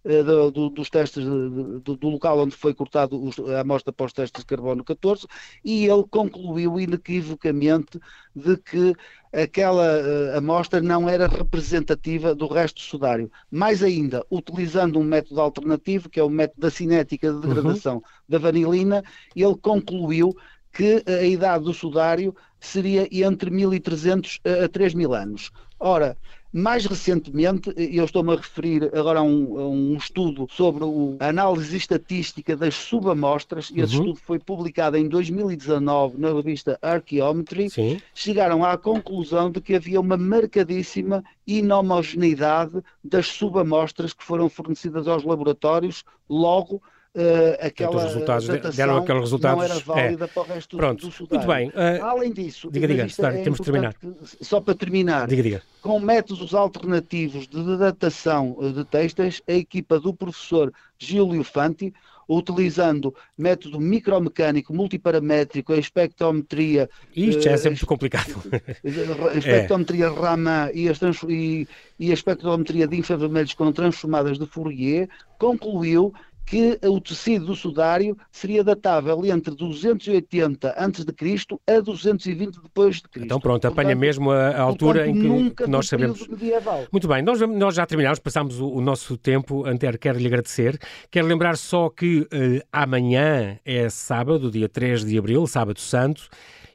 eh, 0.05 0.23
do, 0.23 0.51
do, 0.51 0.69
dos 0.69 0.89
testes 0.89 1.25
do, 1.25 1.79
do, 1.79 2.09
local 2.09 2.39
onde 2.39 2.55
foi 2.55 2.73
cortado 2.73 3.29
a 3.53 3.61
amostra 3.61 3.91
para 3.91 4.05
os 4.05 4.13
testes 4.13 4.41
de 4.41 4.45
carbono 4.45 4.83
14 4.83 5.27
e 5.63 5.85
ele 5.85 6.05
concluiu 6.09 6.79
inequivocamente 6.79 7.99
de 8.33 8.55
que 8.57 8.95
aquela 9.33 9.99
uh, 9.99 10.37
amostra 10.37 10.81
não 10.81 11.09
era 11.09 11.27
representativa 11.27 12.33
do 12.33 12.47
resto 12.47 12.77
do 12.77 12.81
sudário. 12.81 13.31
Mais 13.51 13.83
ainda, 13.83 14.25
utilizando 14.31 14.99
um 14.99 15.03
método 15.03 15.41
alternativo, 15.41 16.09
que 16.09 16.19
é 16.19 16.23
o 16.23 16.29
método 16.29 16.61
da 16.61 16.71
cinética 16.71 17.31
de 17.31 17.41
degradação 17.41 17.95
uhum. 17.95 18.01
da 18.27 18.37
vanilina, 18.37 19.03
ele 19.35 19.55
concluiu 19.57 20.35
que 20.71 21.03
a 21.07 21.23
idade 21.23 21.65
do 21.65 21.73
sudário 21.73 22.35
seria 22.59 23.07
entre 23.11 23.49
1300 23.49 24.39
a 24.63 24.67
3000 24.67 25.13
anos. 25.13 25.51
Ora, 25.79 26.17
Mais 26.51 26.83
recentemente, 26.83 27.71
eu 27.77 28.05
estou-me 28.05 28.33
a 28.33 28.35
referir 28.35 28.89
agora 28.97 29.19
a 29.19 29.21
um, 29.21 29.59
a 29.59 29.67
um 29.69 29.95
estudo 29.95 30.47
sobre 30.49 30.83
o, 30.83 31.15
a 31.19 31.27
análise 31.27 31.77
estatística 31.77 32.55
das 32.57 32.73
subamostras, 32.73 33.69
e 33.69 33.81
esse 33.81 33.95
uhum. 33.95 34.01
estudo 34.01 34.19
foi 34.25 34.39
publicado 34.39 34.97
em 34.97 35.07
2019 35.07 36.17
na 36.17 36.33
revista 36.33 36.79
Archaeometry. 36.81 37.69
Sim. 37.69 38.01
Chegaram 38.15 38.65
à 38.65 38.75
conclusão 38.79 39.51
de 39.51 39.61
que 39.61 39.75
havia 39.75 40.01
uma 40.01 40.17
marcadíssima 40.17 41.23
inhomogeneidade 41.45 42.81
das 43.03 43.27
subamostras 43.27 44.11
que 44.11 44.23
foram 44.23 44.49
fornecidas 44.49 45.07
aos 45.07 45.23
laboratórios 45.23 46.03
logo 46.27 46.81
Uh, 47.15 47.65
aquela 47.65 48.03
resultados 48.03 48.47
deram 48.75 48.97
aqueles 48.97 49.21
resultados. 49.21 49.57
não 49.57 49.63
era 49.63 49.79
válida 49.79 50.25
é. 50.25 50.27
para 50.27 50.43
o 50.43 50.45
resto 50.45 50.77
Pronto, 50.77 51.09
do 51.09 51.27
Muito 51.31 51.47
bem. 51.47 51.69
Uh, 51.69 52.03
Além 52.03 52.31
disso, 52.31 52.69
diga, 52.71 52.87
diga, 52.87 53.03
é 53.03 53.43
temos 53.43 53.57
de 53.57 53.65
terminar. 53.65 53.95
Que, 53.95 54.13
só 54.41 54.61
para 54.61 54.75
terminar, 54.75 55.27
diga, 55.27 55.41
diga. 55.41 55.63
com 55.81 55.99
métodos 55.99 56.53
alternativos 56.53 57.47
de 57.47 57.77
datação 57.77 58.55
eh, 58.61 58.69
de 58.69 58.85
textos, 58.85 59.41
a 59.47 59.53
equipa 59.53 59.99
do 59.99 60.13
professor 60.13 60.71
Gílio 60.99 61.43
Fanti, 61.43 61.91
utilizando 62.29 63.13
método 63.35 63.79
micromecânico, 63.79 64.71
multiparamétrico, 64.71 65.73
a 65.73 65.77
espectrometria. 65.77 66.87
Isto 67.15 67.41
já 67.41 67.51
é 67.51 67.57
sempre 67.57 67.83
complicado. 67.87 68.35
A 69.33 69.37
espectrometria 69.37 70.05
é. 70.05 70.09
Raman 70.09 70.69
e, 70.73 70.87
e, 71.27 71.67
e 71.99 72.11
a 72.11 72.13
espectrometria 72.13 72.87
de 72.87 72.97
infravermelhos 72.97 73.55
com 73.55 73.71
transformadas 73.71 74.37
de 74.37 74.45
Fourier, 74.45 75.09
concluiu 75.39 76.13
que 76.49 76.79
o 76.83 76.99
tecido 76.99 77.45
do 77.45 77.55
sudário 77.55 78.17
seria 78.31 78.63
datável 78.63 79.23
entre 79.23 79.53
280 79.53 80.69
a.C. 80.71 81.45
a 81.67 81.79
220 81.79 82.59
depois 82.59 82.95
de 82.95 83.03
Cristo. 83.03 83.25
Então 83.25 83.39
pronto, 83.39 83.65
apanha 83.67 83.89
portanto, 83.89 83.99
mesmo 83.99 84.31
a, 84.31 84.49
a 84.49 84.61
altura 84.61 85.07
em 85.07 85.13
que, 85.13 85.63
que 85.63 85.69
nós 85.69 85.87
sabemos. 85.87 86.27
Medieval. 86.27 86.85
Muito 86.91 87.07
bem, 87.07 87.21
nós, 87.21 87.39
nós 87.39 87.75
já 87.75 87.85
terminamos, 87.85 88.17
passámos 88.17 88.59
o, 88.59 88.67
o 88.67 88.81
nosso 88.81 89.15
tempo. 89.15 89.63
Anter, 89.67 89.99
quero 89.99 90.17
lhe 90.17 90.25
agradecer. 90.25 90.79
Quero 91.11 91.27
lembrar 91.27 91.55
só 91.55 91.87
que 91.87 92.21
uh, 92.21 92.27
amanhã 92.73 93.59
é 93.63 93.87
sábado, 93.87 94.49
dia 94.49 94.67
3 94.67 95.05
de 95.05 95.19
abril, 95.19 95.45
sábado 95.45 95.79
santo 95.79 96.29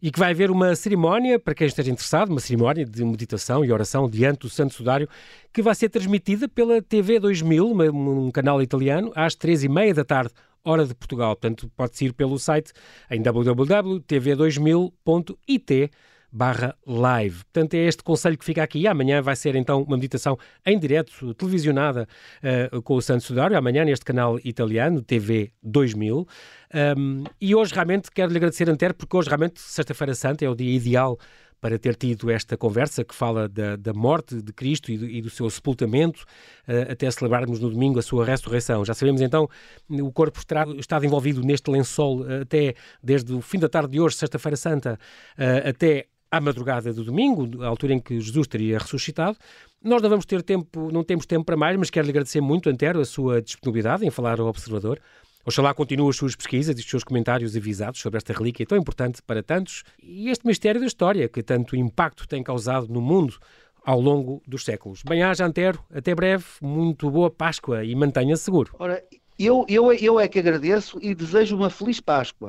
e 0.04 0.10
que 0.10 0.18
vai 0.18 0.32
haver 0.32 0.50
uma 0.50 0.76
cerimónia, 0.76 1.38
para 1.38 1.54
quem 1.54 1.66
esteja 1.66 1.90
interessado, 1.90 2.28
uma 2.28 2.38
cerimónia 2.38 2.84
de 2.84 3.02
meditação 3.02 3.64
e 3.64 3.72
oração 3.72 4.06
diante 4.06 4.40
do 4.40 4.50
Santo 4.50 4.74
Sudário, 4.74 5.08
que 5.50 5.62
vai 5.62 5.74
ser 5.74 5.88
transmitida 5.88 6.46
pela 6.46 6.82
TV 6.82 7.18
2000, 7.18 7.70
uma, 7.70 7.86
um 7.86 8.30
canal 8.30 8.60
italiano, 8.60 9.10
às 9.14 9.34
três 9.34 9.64
e 9.64 9.68
meia 9.68 9.94
da 9.94 10.04
tarde, 10.04 10.30
hora 10.62 10.84
de 10.84 10.94
Portugal. 10.94 11.34
Portanto, 11.34 11.72
pode-se 11.74 12.04
ir 12.04 12.12
pelo 12.12 12.38
site 12.38 12.70
em 13.10 13.22
www.tv2000.it 13.22 15.90
barra 16.34 16.76
live. 16.84 17.44
Portanto, 17.44 17.74
é 17.74 17.86
este 17.86 18.02
conselho 18.02 18.36
que 18.36 18.44
fica 18.44 18.62
aqui. 18.62 18.80
E 18.80 18.88
amanhã 18.88 19.22
vai 19.22 19.36
ser 19.36 19.54
então 19.54 19.82
uma 19.82 19.96
meditação 19.96 20.36
em 20.66 20.76
direto, 20.76 21.32
televisionada 21.34 22.08
uh, 22.72 22.82
com 22.82 22.96
o 22.96 23.00
Santo 23.00 23.22
Sudário, 23.22 23.56
amanhã 23.56 23.84
neste 23.84 24.04
canal 24.04 24.40
italiano, 24.44 25.00
TV 25.00 25.52
2000. 25.62 26.26
Um, 26.98 27.22
e 27.40 27.54
hoje 27.54 27.72
realmente 27.72 28.10
quero 28.10 28.32
lhe 28.32 28.36
agradecer, 28.36 28.68
Antero, 28.68 28.94
porque 28.94 29.16
hoje 29.16 29.28
realmente, 29.28 29.60
Sexta-feira 29.60 30.12
Santa, 30.12 30.44
é 30.44 30.48
o 30.48 30.56
dia 30.56 30.74
ideal 30.74 31.16
para 31.60 31.78
ter 31.78 31.94
tido 31.94 32.30
esta 32.30 32.58
conversa 32.58 33.04
que 33.04 33.14
fala 33.14 33.48
da, 33.48 33.76
da 33.76 33.94
morte 33.94 34.42
de 34.42 34.52
Cristo 34.52 34.92
e 34.92 34.98
do, 34.98 35.06
e 35.06 35.22
do 35.22 35.30
seu 35.30 35.48
sepultamento, 35.48 36.24
uh, 36.68 36.92
até 36.92 37.10
celebrarmos 37.10 37.60
no 37.60 37.70
domingo 37.70 37.98
a 37.98 38.02
sua 38.02 38.24
ressurreição. 38.24 38.84
Já 38.84 38.92
sabemos 38.92 39.20
então, 39.22 39.48
o 39.88 40.12
corpo 40.12 40.44
terá 40.44 40.66
estado 40.76 41.06
envolvido 41.06 41.40
neste 41.42 41.70
lençol 41.70 42.22
uh, 42.22 42.42
até 42.42 42.74
desde 43.02 43.32
o 43.32 43.40
fim 43.40 43.58
da 43.58 43.68
tarde 43.68 43.92
de 43.92 44.00
hoje, 44.00 44.16
Sexta-feira 44.16 44.56
Santa, 44.56 44.98
uh, 45.38 45.68
até 45.68 46.08
à 46.36 46.40
madrugada 46.40 46.92
do 46.92 47.04
domingo, 47.04 47.62
a 47.62 47.66
altura 47.66 47.94
em 47.94 48.00
que 48.00 48.20
Jesus 48.20 48.46
teria 48.46 48.78
ressuscitado. 48.78 49.36
Nós 49.82 50.00
não 50.02 50.08
vamos 50.08 50.24
ter 50.24 50.42
tempo, 50.42 50.90
não 50.92 51.04
temos 51.04 51.26
tempo 51.26 51.44
para 51.44 51.56
mais, 51.56 51.76
mas 51.76 51.90
quero 51.90 52.04
lhe 52.06 52.10
agradecer 52.10 52.40
muito, 52.40 52.68
Antero, 52.68 53.00
a 53.00 53.04
sua 53.04 53.40
disponibilidade 53.42 54.04
em 54.04 54.10
falar 54.10 54.40
ao 54.40 54.46
Observador. 54.46 55.00
Oxalá 55.46 55.74
continue 55.74 56.08
as 56.08 56.16
suas 56.16 56.34
pesquisas 56.34 56.74
e 56.76 56.80
os 56.80 56.88
seus 56.88 57.04
comentários 57.04 57.54
avisados 57.54 58.00
sobre 58.00 58.16
esta 58.16 58.32
relíquia 58.32 58.64
tão 58.64 58.78
importante 58.78 59.20
para 59.22 59.42
tantos 59.42 59.82
e 60.02 60.30
este 60.30 60.46
mistério 60.46 60.80
da 60.80 60.86
história 60.86 61.28
que 61.28 61.42
tanto 61.42 61.76
impacto 61.76 62.26
tem 62.26 62.42
causado 62.42 62.88
no 62.88 63.02
mundo 63.02 63.36
ao 63.84 64.00
longo 64.00 64.42
dos 64.46 64.64
séculos. 64.64 65.02
Bem-aja, 65.06 65.44
Antero, 65.44 65.84
até 65.92 66.14
breve, 66.14 66.44
muito 66.62 67.10
boa 67.10 67.30
Páscoa 67.30 67.84
e 67.84 67.94
mantenha-se 67.94 68.44
seguro. 68.44 68.74
Ora, 68.78 69.02
eu, 69.38 69.66
eu, 69.68 69.92
eu 69.92 70.18
é 70.18 70.26
que 70.28 70.38
agradeço 70.38 70.98
e 71.02 71.14
desejo 71.14 71.56
uma 71.56 71.68
feliz 71.68 72.00
Páscoa. 72.00 72.48